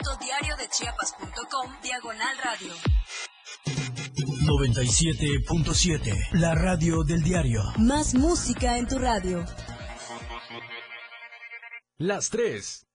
[0.00, 2.72] www.diariodechiapas.com Diagonal Radio.
[4.46, 7.60] 97.7 La radio del diario.
[7.78, 9.44] Más música en tu radio.
[11.98, 12.86] Las 3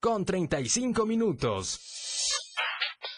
[0.00, 1.80] con 35 minutos.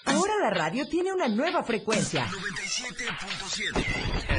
[0.07, 2.27] Ahora la radio tiene una nueva frecuencia.
[2.27, 4.36] 97.7.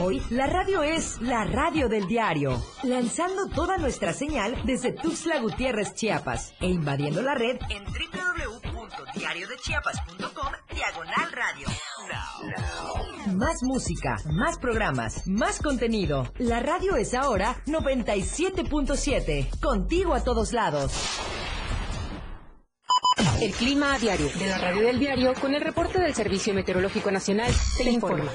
[0.00, 5.92] Hoy la radio es la radio del diario, lanzando toda nuestra señal desde Tuxtla Gutiérrez,
[5.94, 11.66] Chiapas, e invadiendo la red en www.diariodechiapas.com diagonal radio.
[13.34, 16.32] Más música, más programas, más contenido.
[16.38, 20.92] La radio es ahora 97.7, contigo a todos lados.
[23.40, 27.10] El clima a diario de la radio del diario con el reporte del Servicio Meteorológico
[27.10, 28.30] Nacional te informa.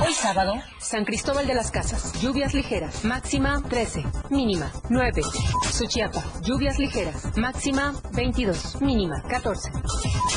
[0.00, 5.22] Hoy sábado, San Cristóbal de las Casas, lluvias ligeras, máxima 13, mínima 9.
[5.70, 9.70] Suchiapa, lluvias ligeras, máxima 22, mínima 14.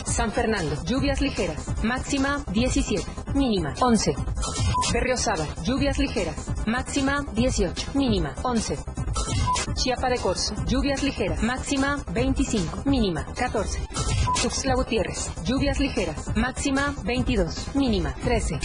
[0.05, 4.15] San Fernando, lluvias ligeras, máxima 17, mínima 11.
[4.93, 8.77] Berriozábal, lluvias ligeras, máxima 18, mínima 11.
[9.75, 13.79] Chiapa de Corzo, lluvias ligeras, máxima 25, mínima 14.
[14.41, 18.59] Tuxtla Gutiérrez, lluvias ligeras, máxima 22, mínima 13.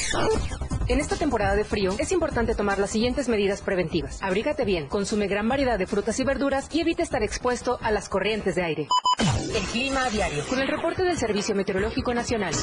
[0.89, 4.23] En esta temporada de frío es importante tomar las siguientes medidas preventivas.
[4.23, 8.09] Abrígate bien, consume gran variedad de frutas y verduras y evita estar expuesto a las
[8.09, 8.89] corrientes de aire.
[9.55, 12.55] El clima a diario, con el reporte del Servicio Meteorológico Nacional.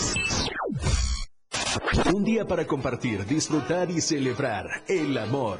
[2.14, 5.60] Un día para compartir, disfrutar y celebrar el amor.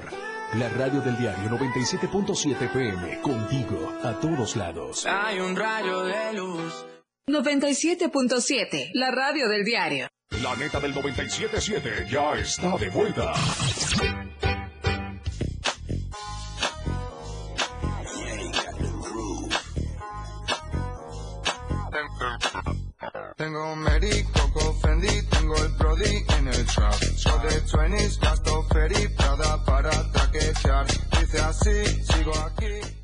[0.56, 5.06] La radio del diario 97.7 PM, contigo a todos lados.
[5.06, 6.86] Hay un rayo de luz.
[7.28, 10.08] 97.7, la radio del diario.
[10.32, 13.34] La neta del 97.7 ya está de vuelta.
[23.36, 26.94] Tengo un Mary, Coco Fendi, tengo el Brody en el trap.
[27.18, 30.86] Yo de 20s, gasto Ferry, Prada para traquetear.
[31.20, 32.99] Dice así, sigo aquí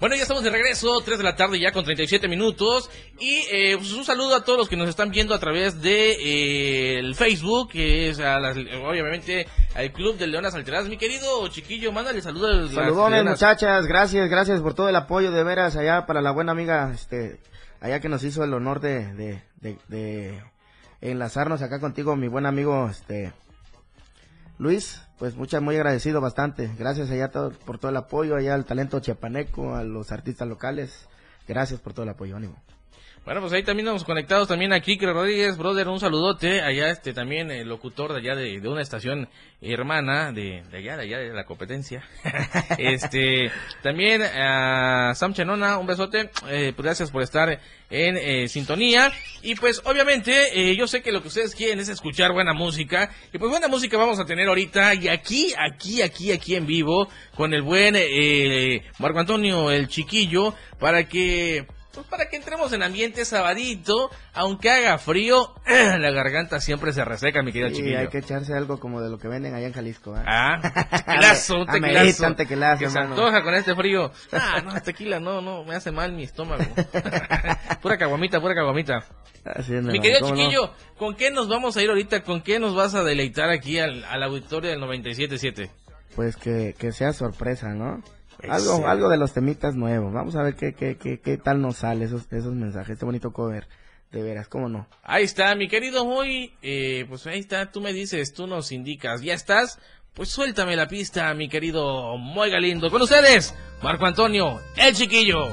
[0.00, 2.90] Bueno, ya estamos de regreso, 3 de la tarde ya con 37 minutos.
[3.18, 6.12] Y eh, pues un saludo a todos los que nos están viendo a través de
[6.12, 10.88] eh, el Facebook, que es a las- obviamente al Club de Leonas Alteradas.
[10.88, 15.76] Mi querido chiquillo, mándale saludos Saludones muchachas, gracias, gracias por todo el apoyo de veras
[15.76, 17.38] allá para la buena amiga, este,
[17.80, 20.42] allá que nos hizo el honor de, de, de, de
[21.00, 23.32] enlazarnos acá contigo, mi buen amigo, este,
[24.58, 28.64] Luis, pues muchas, muy agradecido bastante, gracias allá todo- por todo el apoyo, allá al
[28.64, 31.08] talento chiapaneco, a los artistas locales,
[31.48, 32.56] gracias por todo el apoyo, ánimo.
[33.24, 36.60] Bueno, pues ahí también estamos conectados también a Kike Rodríguez, brother, un saludote.
[36.60, 39.30] Allá este también el locutor de allá de, de una estación
[39.62, 42.04] hermana de, de allá, de allá de la competencia.
[42.78, 43.50] este,
[43.82, 46.28] también a Sam Chenona, un besote.
[46.50, 47.58] Eh, pues gracias por estar
[47.88, 49.10] en eh, sintonía.
[49.42, 53.10] Y pues obviamente eh, yo sé que lo que ustedes quieren es escuchar buena música.
[53.32, 57.08] Y pues buena música vamos a tener ahorita y aquí, aquí, aquí, aquí en vivo
[57.34, 62.82] con el buen eh, Marco Antonio, el chiquillo, para que pues para que entremos en
[62.82, 67.98] ambiente sabadito, aunque haga frío, la garganta siempre se reseca, mi querido Y chiquillo.
[68.00, 70.22] hay que echarse algo como de lo que venden allá en Jalisco, ¿eh?
[70.26, 70.60] Ah,
[71.06, 72.26] tequilazo, Amerita tequilazo.
[72.26, 74.10] un tequilazo, que se antoja con este frío.
[74.32, 76.64] Ah, no, tequila, no, no, me hace mal mi estómago.
[77.82, 79.04] pura caguamita, pura caguamita.
[79.44, 80.40] Así es, Mi querido ¿cómo no?
[80.40, 82.22] chiquillo, ¿con qué nos vamos a ir ahorita?
[82.22, 85.70] ¿Con qué nos vas a deleitar aquí al, al auditorio del 97.7?
[86.16, 88.02] Pues que, que sea sorpresa, ¿no?
[88.48, 90.12] Algo, algo de los temitas nuevos.
[90.12, 93.32] Vamos a ver qué, qué, qué, qué tal nos sale esos, esos mensajes, este bonito
[93.32, 93.68] cover.
[94.10, 94.86] De veras, ¿cómo no?
[95.02, 96.54] Ahí está, mi querido Moy.
[96.62, 99.22] Eh, pues ahí está, tú me dices, tú nos indicas.
[99.22, 99.80] ¿Ya estás?
[100.14, 102.90] Pues suéltame la pista, mi querido Moy Galindo.
[102.92, 105.48] Con ustedes, Marco Antonio, el chiquillo.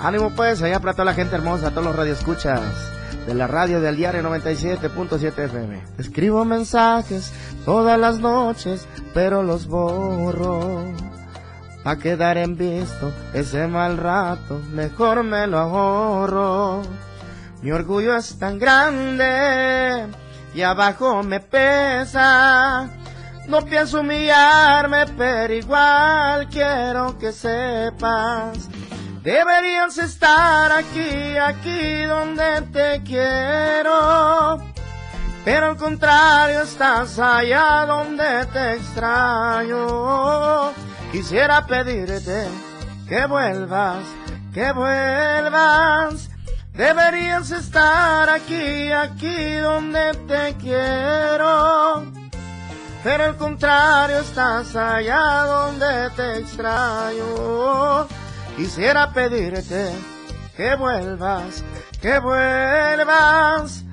[0.00, 2.93] Ánimo pues, allá para toda la gente hermosa, todos los radioescuchas
[3.26, 5.82] de la radio del diario 97.7 FM.
[5.98, 7.32] Escribo mensajes
[7.64, 10.84] todas las noches, pero los borro.
[11.84, 16.82] A quedar en visto ese mal rato, mejor me lo ahorro.
[17.62, 20.06] Mi orgullo es tan grande
[20.54, 22.88] y abajo me pesa.
[23.48, 28.68] No pienso humillarme, pero igual quiero que sepas.
[29.24, 34.62] Deberías estar aquí, aquí donde te quiero.
[35.46, 40.72] Pero al contrario, estás allá donde te extraño.
[41.10, 42.48] Quisiera pedirte
[43.08, 44.04] que vuelvas,
[44.52, 46.28] que vuelvas.
[46.74, 52.04] Deberías estar aquí, aquí donde te quiero.
[53.02, 58.06] Pero al contrario, estás allá donde te extraño.
[58.56, 59.90] Quisiera pedirte
[60.56, 61.64] que vuelvas,
[62.00, 63.84] que vuelvas,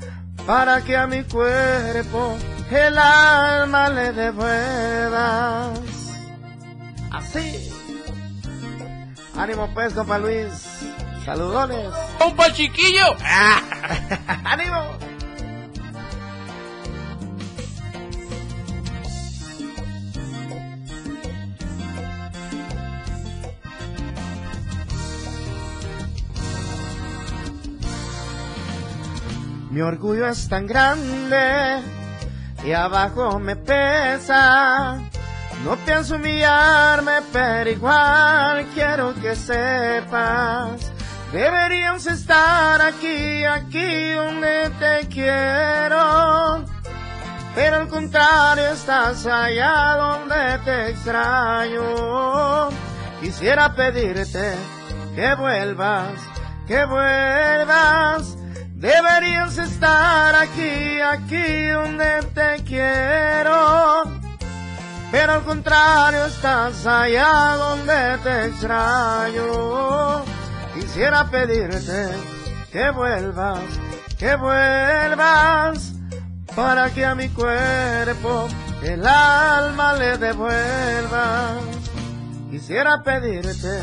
[0.46, 2.38] para que a mi cuerpo
[2.70, 5.80] el alma le devuelvas.
[7.12, 7.72] Así.
[9.36, 10.50] Ánimo pues, compa Luis.
[11.26, 11.90] Saludones.
[12.18, 13.16] ¡Compa chiquillo!
[14.44, 15.11] ¡Ánimo!
[29.72, 31.80] Mi orgullo es tan grande
[32.66, 34.98] y abajo me pesa.
[35.64, 40.92] No pienso humillarme, pero igual quiero que sepas.
[41.32, 46.66] Deberíamos estar aquí, aquí donde te quiero.
[47.56, 52.68] Pero al contrario, estás allá donde te extraño.
[53.22, 54.54] Quisiera pedirte
[55.16, 56.12] que vuelvas,
[56.68, 58.41] que vuelvas.
[58.82, 64.06] Deberías estar aquí, aquí donde te quiero.
[65.12, 70.24] Pero al contrario, estás allá donde te extraño.
[70.74, 72.10] Quisiera pedirte
[72.72, 73.60] que vuelvas,
[74.18, 75.94] que vuelvas,
[76.56, 78.48] para que a mi cuerpo
[78.82, 81.62] el alma le devuelvas.
[82.50, 83.80] Quisiera pedirte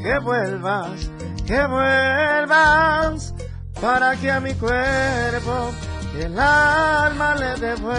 [0.00, 1.10] que vuelvas,
[1.44, 3.34] que vuelvas,
[3.80, 5.72] para que a mi cuerpo
[6.18, 7.98] el alma le devuelvas.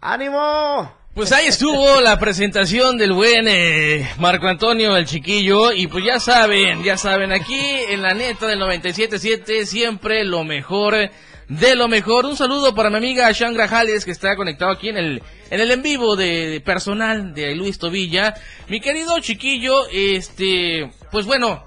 [0.00, 1.02] ¡Ánimo!
[1.14, 6.18] Pues ahí estuvo la presentación del buen eh, Marco Antonio el Chiquillo y pues ya
[6.18, 7.60] saben, ya saben, aquí
[7.90, 11.10] en la neta del 97.7 siempre lo mejor
[11.48, 12.24] de lo mejor.
[12.24, 15.70] Un saludo para mi amiga Shan Grajales que está conectado aquí en el en el
[15.70, 18.32] en vivo de, personal de Luis Tobilla.
[18.68, 21.66] Mi querido Chiquillo, este, pues bueno,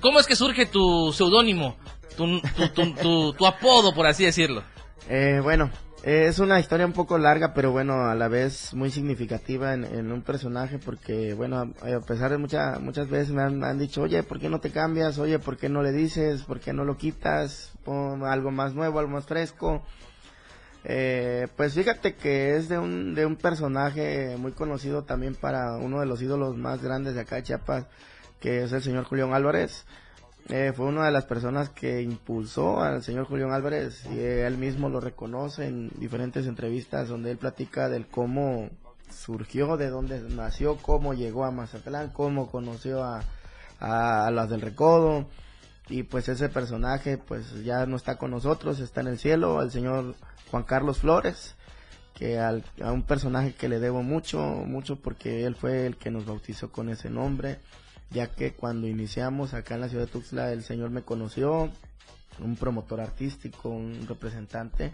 [0.00, 1.76] ¿cómo es que surge tu seudónimo,
[2.16, 2.40] tu,
[2.74, 4.64] tu, tu, apodo por así decirlo?
[5.08, 5.70] Eh, bueno,
[6.02, 10.22] es una historia un poco larga, pero bueno, a la vez muy significativa en, un
[10.22, 14.48] personaje, porque bueno, a pesar de muchas muchas veces me han, dicho, oye, ¿por qué
[14.48, 15.20] no te cambias?
[15.20, 16.42] Oye, ¿por qué no le dices?
[16.42, 17.74] ¿Por qué no lo quitas?
[17.84, 19.84] Pon algo más nuevo, algo más fresco.
[20.84, 26.00] Eh, pues fíjate que es de un, de un personaje muy conocido también para uno
[26.00, 27.86] de los ídolos más grandes de acá de Chiapas,
[28.40, 29.84] que es el señor Julián Álvarez.
[30.48, 34.88] Eh, fue una de las personas que impulsó al señor Julián Álvarez y él mismo
[34.88, 38.70] lo reconoce en diferentes entrevistas donde él platica del cómo
[39.10, 43.22] surgió, de dónde nació, cómo llegó a Mazatlán, cómo conoció a,
[43.78, 45.26] a, las del Recodo
[45.88, 49.70] y pues ese personaje pues ya no está con nosotros, está en el cielo, el
[49.70, 50.14] señor
[50.50, 51.54] Juan Carlos Flores,
[52.14, 52.60] que a
[52.92, 56.88] un personaje que le debo mucho, mucho porque él fue el que nos bautizó con
[56.88, 57.58] ese nombre
[58.10, 61.70] ya que cuando iniciamos acá en la ciudad de Tuxtla el señor me conoció,
[62.40, 64.92] un promotor artístico, un representante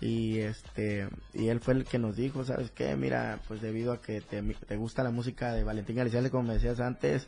[0.00, 2.94] y este y él fue el que nos dijo, ¿sabes qué?
[2.96, 6.80] Mira, pues debido a que te, gusta la música de Valentín Galizalde como me decías
[6.80, 7.26] antes,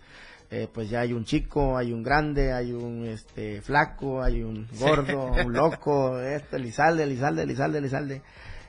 [0.50, 4.68] eh, pues ya hay un chico, hay un grande, hay un este flaco, hay un
[4.78, 8.22] gordo, un loco, esto, Elizalde, Elizalde, Elizalde, Elizalde.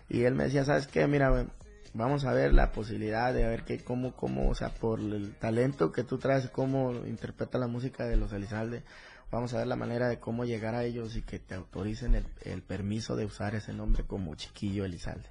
[0.10, 1.06] Y él me decía, ¿sabes qué?
[1.06, 1.46] Mira,
[1.94, 5.92] vamos a ver la posibilidad de ver que cómo, cómo, o sea, por el talento
[5.92, 8.84] que tú traes, cómo interpreta la música de los Elizalde,
[9.30, 12.26] vamos a ver la manera de cómo llegar a ellos y que te autoricen el,
[12.44, 15.30] el permiso de usar ese nombre como Chiquillo Elizalde.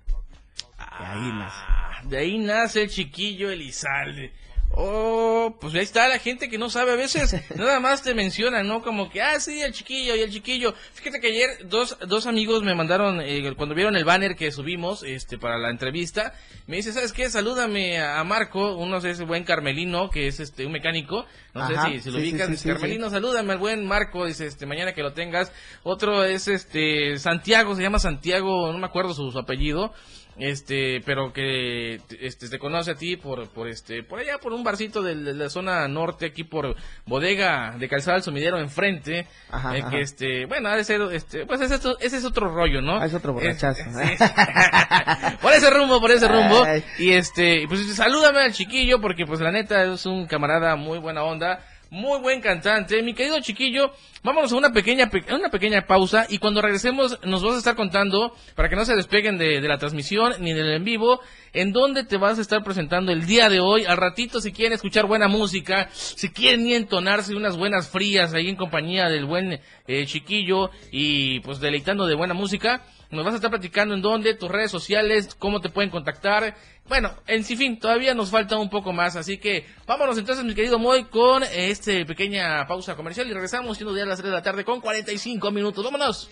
[0.98, 1.56] de ahí nace.
[1.66, 4.32] Ah, de ahí nace el Chiquillo Elizalde.
[4.78, 8.68] Oh, pues ahí está la gente que no sabe a veces, nada más te mencionan,
[8.68, 8.82] ¿no?
[8.82, 10.74] Como que, ah, sí, el chiquillo y el chiquillo.
[10.92, 15.02] Fíjate que ayer dos, dos amigos me mandaron, eh, cuando vieron el banner que subimos,
[15.02, 16.34] este, para la entrevista,
[16.66, 17.30] me dice, ¿sabes qué?
[17.30, 22.00] Salúdame a Marco, uno es ese buen Carmelino, que es este, un mecánico, no sé
[22.02, 25.52] si, lo ubicas, Carmelino, salúdame al buen Marco, dice, este, mañana que lo tengas.
[25.84, 29.94] Otro es este, Santiago, se llama Santiago, no me acuerdo su apellido
[30.38, 34.62] este pero que este te conoce a ti por por este por allá por un
[34.64, 39.26] barcito de, la zona norte aquí por bodega de calzada del sumidero enfrente
[39.74, 42.98] eh, que este bueno ha de ser este pues ese, ese es otro rollo no
[43.00, 43.82] ah, es otro borrachazo
[45.40, 46.64] por ese rumbo por ese rumbo.
[46.98, 51.22] Y este pues salúdame al chiquillo porque pues la neta es un camarada muy buena
[51.22, 51.60] onda
[51.96, 53.02] muy buen cantante.
[53.02, 53.90] Mi querido chiquillo,
[54.22, 58.34] vámonos a una pequeña, una pequeña pausa y cuando regresemos nos vas a estar contando,
[58.54, 61.20] para que no se despeguen de, la transmisión ni del en vivo,
[61.54, 63.86] en dónde te vas a estar presentando el día de hoy.
[63.86, 68.56] Al ratito, si quieren escuchar buena música, si quieren entonarse unas buenas frías ahí en
[68.56, 73.50] compañía del buen eh, chiquillo y pues deleitando de buena música, nos vas a estar
[73.50, 76.56] platicando en dónde, tus redes sociales, cómo te pueden contactar.
[76.88, 80.78] Bueno, en fin, todavía nos falta un poco más, así que vámonos entonces, mi querido
[80.78, 84.64] Moy, con este pequeña pausa comercial y regresamos siendo ya las 3 de la tarde
[84.64, 85.84] con 45 minutos.
[85.84, 86.30] ¡Vámonos!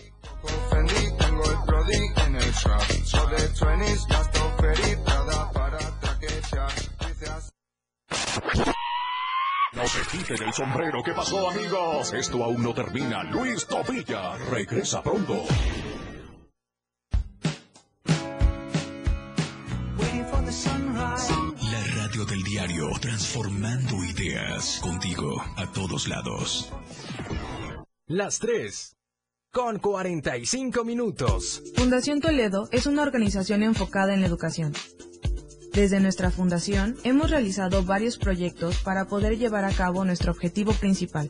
[9.73, 11.03] No se quiten el sombrero.
[11.03, 12.13] ¿Qué pasó, amigos?
[12.13, 13.23] Esto aún no termina.
[13.23, 15.43] Luis Tobilla regresa pronto.
[22.23, 26.71] Del diario, transformando ideas contigo a todos lados.
[28.07, 28.95] Las 3
[29.51, 31.61] con 45 minutos.
[31.75, 34.73] Fundación Toledo es una organización enfocada en la educación.
[35.73, 41.29] Desde nuestra fundación hemos realizado varios proyectos para poder llevar a cabo nuestro objetivo principal,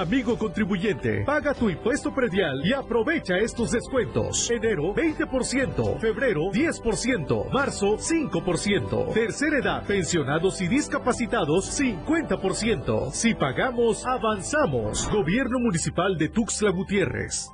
[0.00, 4.50] Amigo contribuyente, paga tu impuesto predial y aprovecha estos descuentos.
[4.50, 13.12] Enero 20%, febrero 10%, marzo 5%, tercera edad, pensionados y discapacitados 50%.
[13.12, 15.10] Si pagamos, avanzamos.
[15.10, 17.50] Gobierno Municipal de Tuxtla Gutiérrez.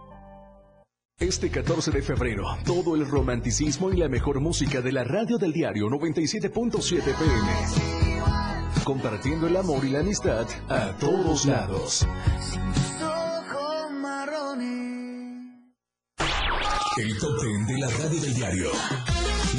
[1.19, 5.53] Este 14 de febrero, todo el romanticismo y la mejor música de la radio del
[5.53, 8.48] diario 97.7 PM.
[8.89, 12.07] Compartiendo el amor y la amistad a todos lados.
[16.97, 18.71] El top ten de la radio del diario.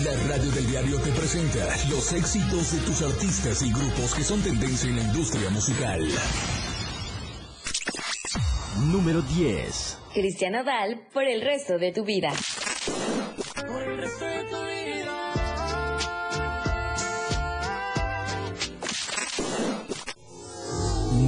[0.03, 1.59] La radio del diario te presenta
[1.91, 6.07] los éxitos de tus artistas y grupos que son tendencia en la industria musical.
[8.87, 9.97] Número 10.
[10.11, 12.31] Cristian Odal por el resto de tu vida.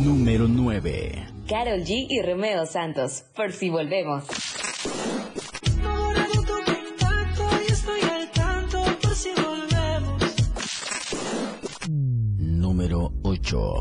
[0.03, 1.27] Número 9.
[1.47, 4.23] Carol G y Romeo Santos, por si volvemos.
[12.39, 13.73] Número 8.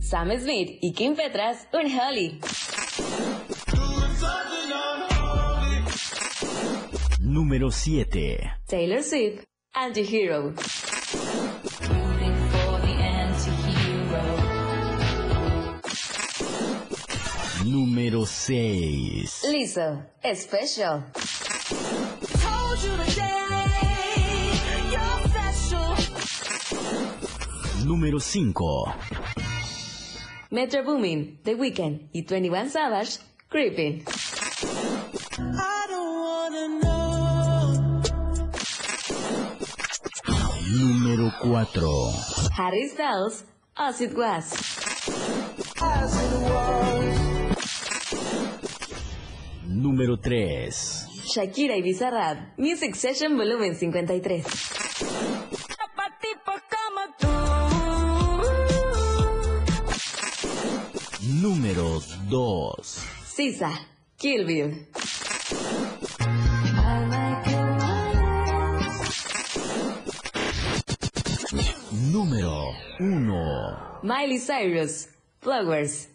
[0.00, 2.40] Sam Smith y Kim Petras, un Holly.
[7.20, 8.50] Número 7.
[8.66, 10.54] Taylor Swift, Anti-Hero.
[17.68, 19.42] Número 6.
[19.52, 20.02] Lizzo,
[20.34, 21.04] Special.
[27.84, 28.94] Número 5.
[30.50, 33.18] Metro Boomin, The Weeknd y 21 Savage,
[33.50, 34.02] Creeping.
[40.70, 41.88] Número 4.
[42.56, 43.44] Harry Styles,
[43.76, 44.54] As It Was.
[49.78, 51.06] Número 3.
[51.24, 54.44] Shakira y Bizarrap, Music Session Volumen 53.
[61.40, 63.06] Número 2.
[63.24, 63.70] Sisa,
[64.16, 64.88] Kill Bill.
[72.10, 72.64] Número
[72.98, 74.00] 1.
[74.02, 75.08] Miley Cyrus,
[75.40, 76.08] Flowers.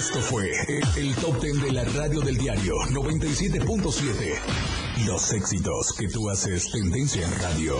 [0.00, 5.06] Esto fue el, el top ten de la radio del diario 97.7.
[5.06, 7.76] Los éxitos que tú haces tendencia en radio.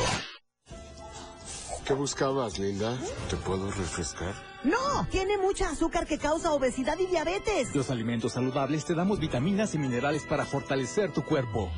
[1.87, 2.99] ¿Qué buscabas, Linda?
[3.31, 4.35] ¿Te puedo refrescar?
[4.65, 7.75] No, tiene mucha azúcar que causa obesidad y diabetes.
[7.75, 11.71] Los alimentos saludables te damos vitaminas y minerales para fortalecer tu cuerpo.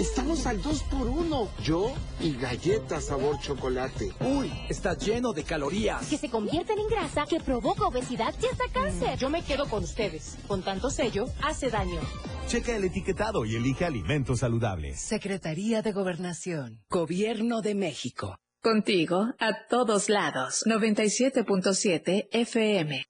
[0.00, 4.10] Estamos al 2 por 1 Yo y galletas sabor chocolate.
[4.20, 6.08] Uy, está lleno de calorías.
[6.08, 9.18] Que se convierten en grasa, que provoca obesidad y hasta cáncer.
[9.18, 10.38] Yo me quedo con ustedes.
[10.48, 12.00] Con tanto sello, hace daño.
[12.48, 14.98] Checa el etiquetado y elige alimentos saludables.
[14.98, 16.82] Secretaría de Gobernación.
[16.88, 18.38] Gobierno de México.
[18.62, 20.64] Contigo a todos lados.
[20.66, 23.04] 97.7 FM.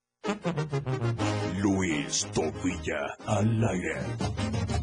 [1.60, 4.79] Luis Tobilla al aire.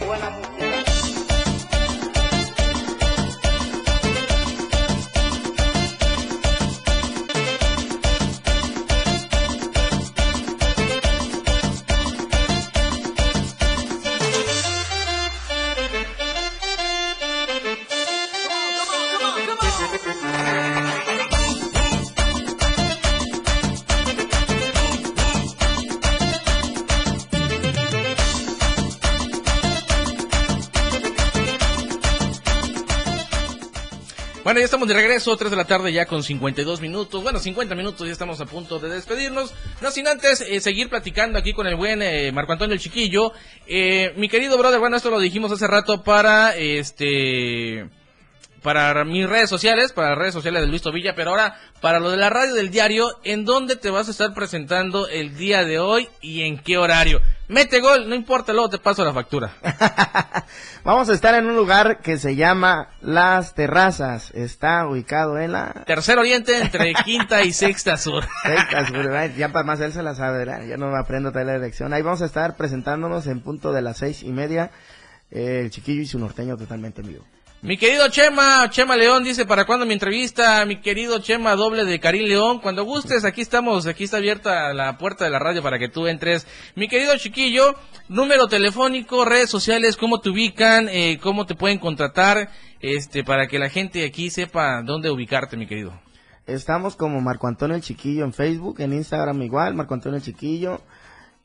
[0.00, 0.53] Buenas
[34.44, 37.22] Bueno, ya estamos de regreso, 3 de la tarde ya con 52 minutos.
[37.22, 39.54] Bueno, 50 minutos, ya estamos a punto de despedirnos.
[39.80, 43.32] No sin antes eh, seguir platicando aquí con el buen eh, Marco Antonio el Chiquillo.
[43.66, 47.88] Eh, mi querido brother, bueno, esto lo dijimos hace rato para este
[48.64, 52.10] para mis redes sociales, para las redes sociales de Luis Tobilla, pero ahora para lo
[52.10, 55.78] de la radio del diario, ¿en dónde te vas a estar presentando el día de
[55.78, 57.20] hoy y en qué horario?
[57.46, 59.52] Mete gol, no importa, luego te paso la factura.
[60.82, 64.30] Vamos a estar en un lugar que se llama Las Terrazas.
[64.30, 65.84] Está ubicado en la...
[65.84, 68.24] Tercer Oriente entre Quinta y Sexta Sur.
[68.44, 70.64] Sexta Sur, ya para más él se la sabe, ¿verdad?
[70.66, 71.92] ya no me aprendo toda la dirección.
[71.92, 74.70] Ahí vamos a estar presentándonos en punto de las seis y media.
[75.30, 77.24] Eh, el chiquillo y su norteño totalmente en vivo.
[77.64, 80.62] Mi querido Chema, Chema León dice, ¿para cuándo mi entrevista?
[80.66, 84.98] Mi querido Chema doble de Karim León, cuando gustes, aquí estamos, aquí está abierta la
[84.98, 86.46] puerta de la radio para que tú entres.
[86.76, 87.74] Mi querido Chiquillo,
[88.06, 92.50] número telefónico, redes sociales, cómo te ubican, eh, cómo te pueden contratar,
[92.80, 95.98] este, para que la gente aquí sepa dónde ubicarte, mi querido.
[96.46, 100.82] Estamos como Marco Antonio el Chiquillo en Facebook, en Instagram igual, Marco Antonio el Chiquillo,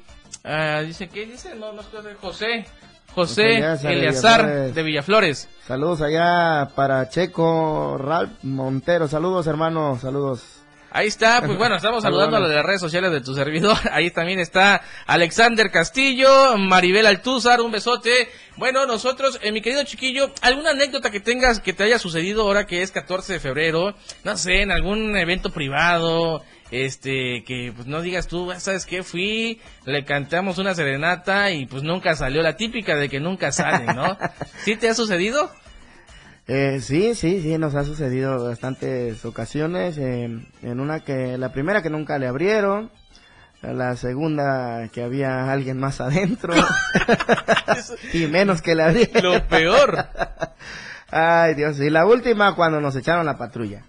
[0.44, 1.56] Ah, dice: ¿Qué dice?
[1.56, 1.88] No, no es
[2.20, 2.66] José.
[3.14, 5.50] José Eleazar de Villaflores.
[5.66, 9.08] Saludos allá para Checo Ralph Montero.
[9.08, 10.02] Saludos, hermanos.
[10.02, 10.57] Saludos.
[10.92, 13.78] Ahí está, pues bueno, estamos saludando a las redes sociales de tu servidor.
[13.92, 18.30] Ahí también está Alexander Castillo, Maribel Altúzar, un besote.
[18.56, 22.66] Bueno, nosotros, eh, mi querido chiquillo, ¿alguna anécdota que tengas que te haya sucedido ahora
[22.66, 23.96] que es 14 de febrero?
[24.24, 29.04] No sé, en algún evento privado, este, que pues no digas tú, ah, ¿sabes qué?
[29.04, 33.94] Fui, le cantamos una serenata y pues nunca salió, la típica de que nunca sale,
[33.94, 34.18] ¿no?
[34.64, 35.52] ¿Sí te ha sucedido?
[36.48, 39.98] Eh, sí, sí, sí, nos ha sucedido bastantes ocasiones.
[39.98, 42.92] en una que, la primera que nunca le abrieron,
[43.62, 46.54] la segunda que había alguien más adentro
[48.14, 49.24] y menos que le abrieron.
[49.24, 50.06] Lo peor.
[51.10, 53.84] Ay, Dios, y la última cuando nos echaron la patrulla.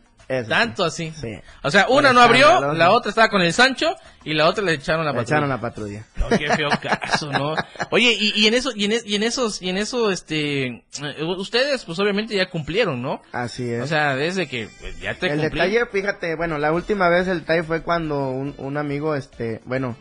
[0.49, 1.11] Tanto así.
[1.19, 1.41] Sí.
[1.63, 4.75] O sea, una no abrió, la otra estaba con el Sancho y la otra le
[4.75, 5.37] echaron la patrulla.
[5.37, 6.05] echaron la patrulla.
[6.17, 7.55] No, qué feo caso, ¿no?
[7.91, 11.87] Oye, y, en eso, y en, y en esos, y en eso, este, eh, ustedes,
[11.87, 13.23] pues obviamente ya cumplieron, ¿no?
[13.33, 13.83] Así es.
[13.83, 17.41] O sea, desde que pues, ya te El detalle, fíjate, bueno, la última vez el
[17.41, 19.97] detalle fue cuando un, un amigo, este, bueno,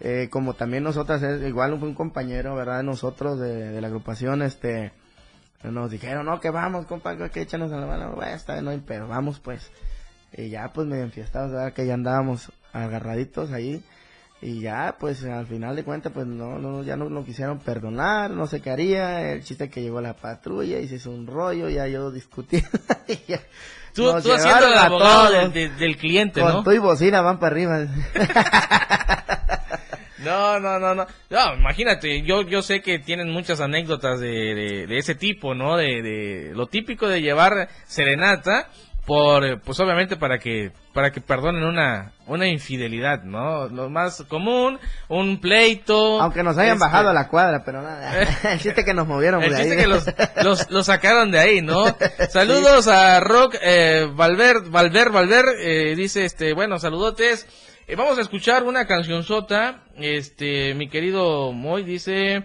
[0.00, 2.82] eh, como también nosotras, es, igual un, un compañero, ¿verdad?
[2.82, 4.92] Nosotros de, de la agrupación, este,
[5.62, 8.70] nos dijeron, no, que vamos, compa, que échanos a la mano, bueno, está bien, no
[8.70, 9.70] hay pero vamos pues.
[10.32, 11.72] Y ya pues medio enfiestados, ¿verdad?
[11.72, 13.82] Que ya andábamos agarraditos ahí.
[14.42, 18.30] Y ya, pues al final de cuentas, pues no, no, ya no lo quisieron perdonar,
[18.30, 19.32] no sé qué haría.
[19.32, 22.62] El chiste que llegó la patrulla y se hizo un rollo, ya yo discutí.
[23.94, 26.72] tú, tú haciendo el abogado del, del, cliente, Con ¿no?
[26.72, 27.86] y bocina van para arriba.
[30.24, 31.06] No, no, no, no.
[31.30, 35.76] No, imagínate, yo, yo sé que tienen muchas anécdotas de, de, ese tipo, ¿no?
[35.76, 38.68] De, de lo típico de llevar serenata
[39.06, 44.78] por pues obviamente para que para que perdonen una una infidelidad no lo más común
[45.08, 46.20] un pleito.
[46.20, 48.22] Aunque nos hayan este bajado a la cuadra pero nada.
[48.52, 50.04] El chiste que nos movieron el chiste que los,
[50.44, 51.84] los, los, sacaron de ahí no
[52.28, 57.48] saludos a Rock eh, Valver Valver Valver eh, dice este bueno saludotes
[57.90, 59.82] eh, vamos a escuchar una canción sota.
[59.96, 62.44] Este, mi querido Moy dice,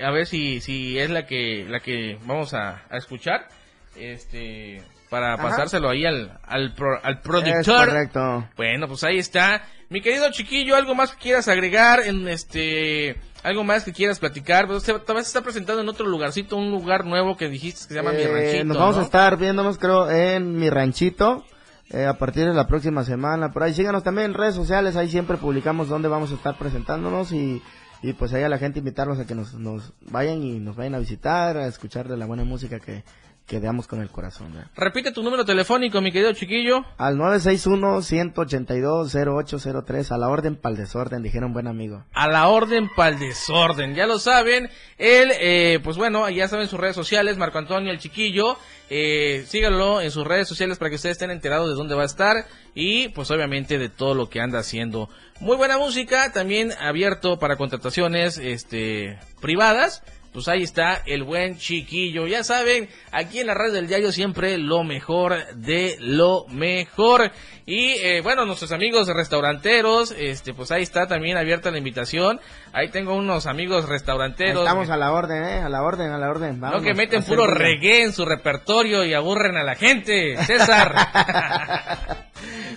[0.00, 3.48] a ver si, si es la que, la que vamos a, escuchar.
[3.96, 7.88] Este, para pasárselo ahí al, al, al productor.
[7.88, 8.48] correcto.
[8.56, 9.62] Bueno, pues ahí está.
[9.88, 14.66] Mi querido chiquillo, algo más que quieras agregar en este, algo más que quieras platicar.
[14.66, 17.94] Pues, también se está presentando en otro lugarcito, un lugar nuevo que dijiste que se
[17.94, 18.64] llama Mi eh, Ranchito.
[18.64, 21.44] Nos vamos a estar viéndonos, creo, en Mi Ranchito.
[21.90, 23.52] Eh, a partir de la próxima semana.
[23.52, 27.32] Por ahí síganos también en redes sociales, ahí siempre publicamos dónde vamos a estar presentándonos
[27.32, 27.62] y,
[28.02, 30.94] y pues ahí a la gente invitarlos a que nos, nos vayan y nos vayan
[30.94, 33.04] a visitar, a escuchar de la buena música que,
[33.46, 34.54] que veamos con el corazón.
[34.74, 36.82] Repite tu número telefónico, mi querido chiquillo.
[36.96, 42.04] Al 961-182-0803, a la orden pa'l desorden, dijeron buen amigo.
[42.14, 44.70] A la orden pa'l desorden, ya lo saben.
[44.96, 48.56] Él, eh, pues bueno, ya saben sus redes sociales, Marco Antonio el chiquillo.
[48.88, 52.06] Eh, síganlo en sus redes sociales para que ustedes estén enterados de dónde va a
[52.06, 55.10] estar y pues obviamente de todo lo que anda haciendo.
[55.40, 60.02] Muy buena música, también abierto para contrataciones este privadas
[60.34, 62.26] pues ahí está el buen chiquillo.
[62.26, 67.30] Ya saben, aquí en la radio del diario siempre lo mejor de lo mejor.
[67.66, 72.40] Y eh, bueno, nuestros amigos restauranteros, este, pues ahí está también abierta la invitación.
[72.72, 74.64] Ahí tengo unos amigos restauranteros.
[74.64, 76.58] estamos a la orden, eh, a la orden, a la orden.
[76.58, 80.36] no que meten puro reggae en su repertorio y aburren a la gente.
[80.38, 80.96] César.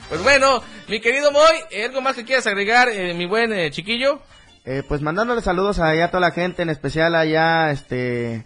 [0.09, 4.21] pues bueno, mi querido Moy, ¿algo más que quieras agregar, eh, mi buen eh, chiquillo?
[4.69, 8.45] Eh, pues mandándole saludos allá a toda la gente, en especial allá, este,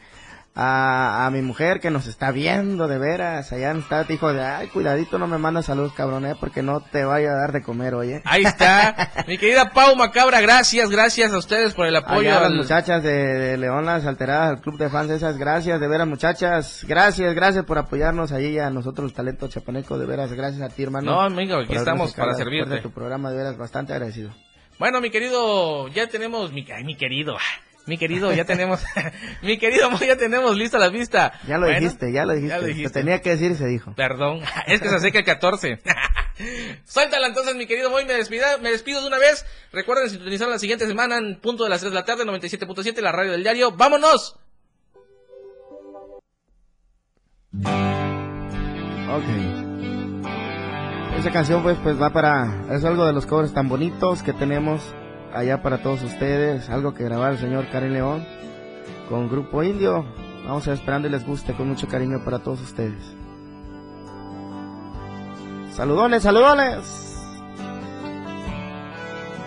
[0.54, 3.52] a, a mi mujer que nos está viendo de veras.
[3.52, 7.06] Allá está, dijo de, ay, cuidadito, no me manda salud, cabrón, eh, porque no te
[7.06, 8.22] vaya a dar de comer, oye.
[8.26, 9.10] Ahí está.
[9.28, 12.20] Mi querida Pau Macabra, gracias, gracias a ustedes por el apoyo.
[12.30, 15.38] Allá a las al- muchachas de, de León, las alteradas, al club de fans esas,
[15.40, 16.86] gracias, de veras, muchachas.
[16.88, 20.84] Gracias, gracias por apoyarnos ahí a nosotros, el talento chapaneco, de veras, gracias a ti,
[20.84, 21.14] hermano.
[21.14, 22.76] No, amigo, aquí estamos para servirte.
[22.76, 24.32] de tu programa, de veras, bastante agradecido.
[24.82, 27.38] Bueno, mi querido, ya tenemos, mi, ay, mi querido,
[27.86, 28.82] mi querido, ya tenemos,
[29.44, 31.34] mi querido, ya tenemos lista la vista.
[31.46, 32.82] Ya lo Bueno, dijiste, ya lo dijiste.
[32.82, 33.94] lo tenía que decir y se dijo.
[33.94, 35.80] Perdón, es que se acerca el 14.
[36.86, 39.46] Suéltala entonces, mi querido Moy, me despido, me despido de una vez.
[39.72, 43.12] Recuerden sintonizar la siguiente semana en punto de las 3 de la tarde, 97.7, la
[43.12, 43.74] radio del diario.
[43.74, 44.36] ¡Vámonos!
[49.14, 49.61] Ok.
[51.18, 54.82] Esa canción pues pues va para es algo de los covers tan bonitos que tenemos
[55.34, 58.26] allá para todos ustedes, algo que grabar el señor Karen León
[59.10, 60.06] con Grupo Indio.
[60.46, 63.16] Vamos a ir esperando y les guste con mucho cariño para todos ustedes.
[65.74, 67.12] Saludones, saludones.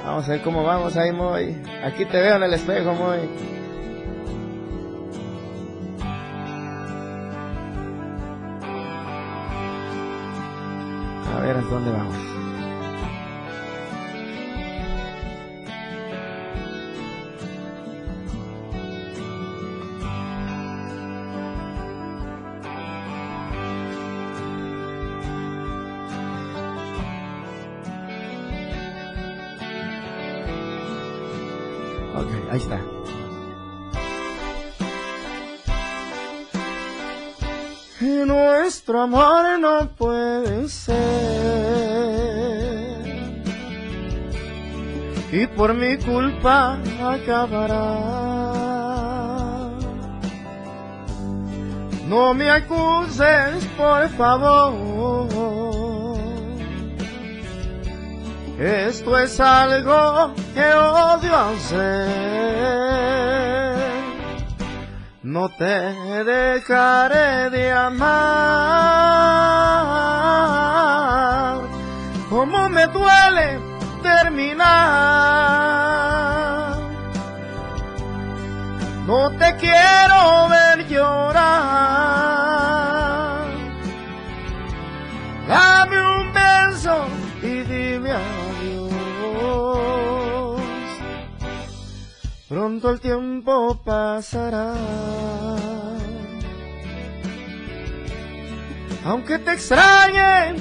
[0.05, 1.63] Vamos a ver cómo vamos ahí, Moy.
[1.83, 3.21] Aquí te veo en el espejo, Moy.
[11.45, 12.34] A ver, ¿a dónde vamos?
[39.01, 40.95] Amor no puede ser.
[45.33, 48.25] Y por mi culpa acabará.
[52.09, 55.25] No me acuses, por favor.
[58.59, 63.44] Esto es algo que odio hacer.
[65.25, 65.65] No te
[66.25, 68.03] dejaré de amar.
[72.29, 73.59] Como me duele
[74.03, 74.67] terminar.
[79.07, 82.24] No te quiero ver llorar.
[92.65, 94.73] Pronto el tiempo pasará.
[99.05, 100.55] Aunque te extrañe,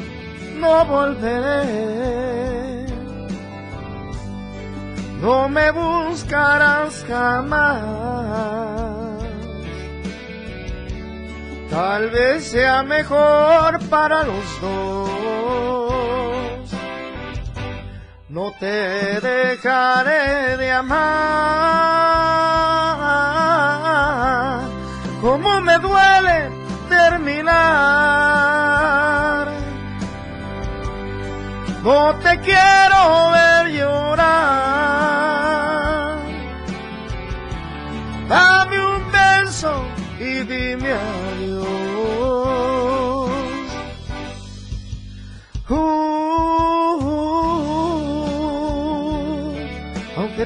[0.60, 2.88] no volveré.
[5.22, 7.80] No me buscarás jamás.
[11.70, 15.83] Tal vez sea mejor para los dos.
[18.34, 18.66] No te
[19.22, 20.98] dejaré de amar.
[25.22, 26.50] Como me duele
[26.90, 27.54] terminar.
[31.84, 35.14] No te quiero ver llorar.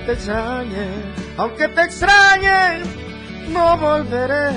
[0.08, 0.88] Te extrañe,
[1.38, 2.82] aunque te extrañe,
[3.50, 4.54] no volveré.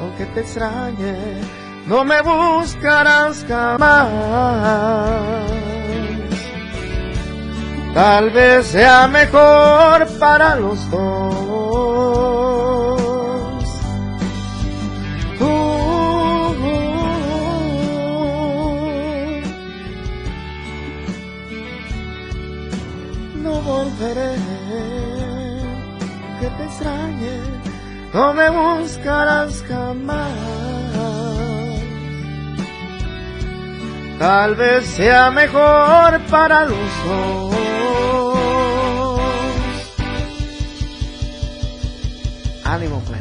[0.00, 1.42] Aunque te extrañe,
[1.86, 4.08] no me buscarás jamás.
[7.92, 11.17] Tal vez sea mejor para los dos.
[28.18, 30.32] No me buscarás jamás.
[34.18, 37.54] Tal vez sea mejor para los dos.
[42.64, 43.20] Ánimo pues.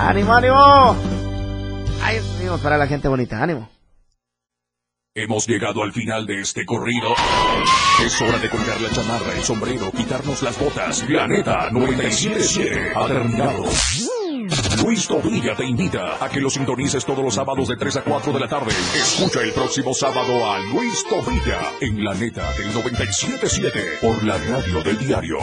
[0.00, 0.96] Ánimo, ánimo.
[2.02, 2.20] Ay,
[2.60, 3.73] para la gente bonita, ánimo.
[5.16, 7.14] Hemos llegado al final de este corrido.
[8.04, 11.08] Es hora de colgar la chamarra, el sombrero, quitarnos las botas.
[11.08, 13.62] La neta 977 ha terminado.
[14.82, 18.32] Luis Tobilla te invita a que lo sintonices todos los sábados de 3 a 4
[18.32, 18.72] de la tarde.
[18.96, 24.82] Escucha el próximo sábado a Luis Tobilla en la neta del 977 por la radio
[24.82, 25.38] del diario.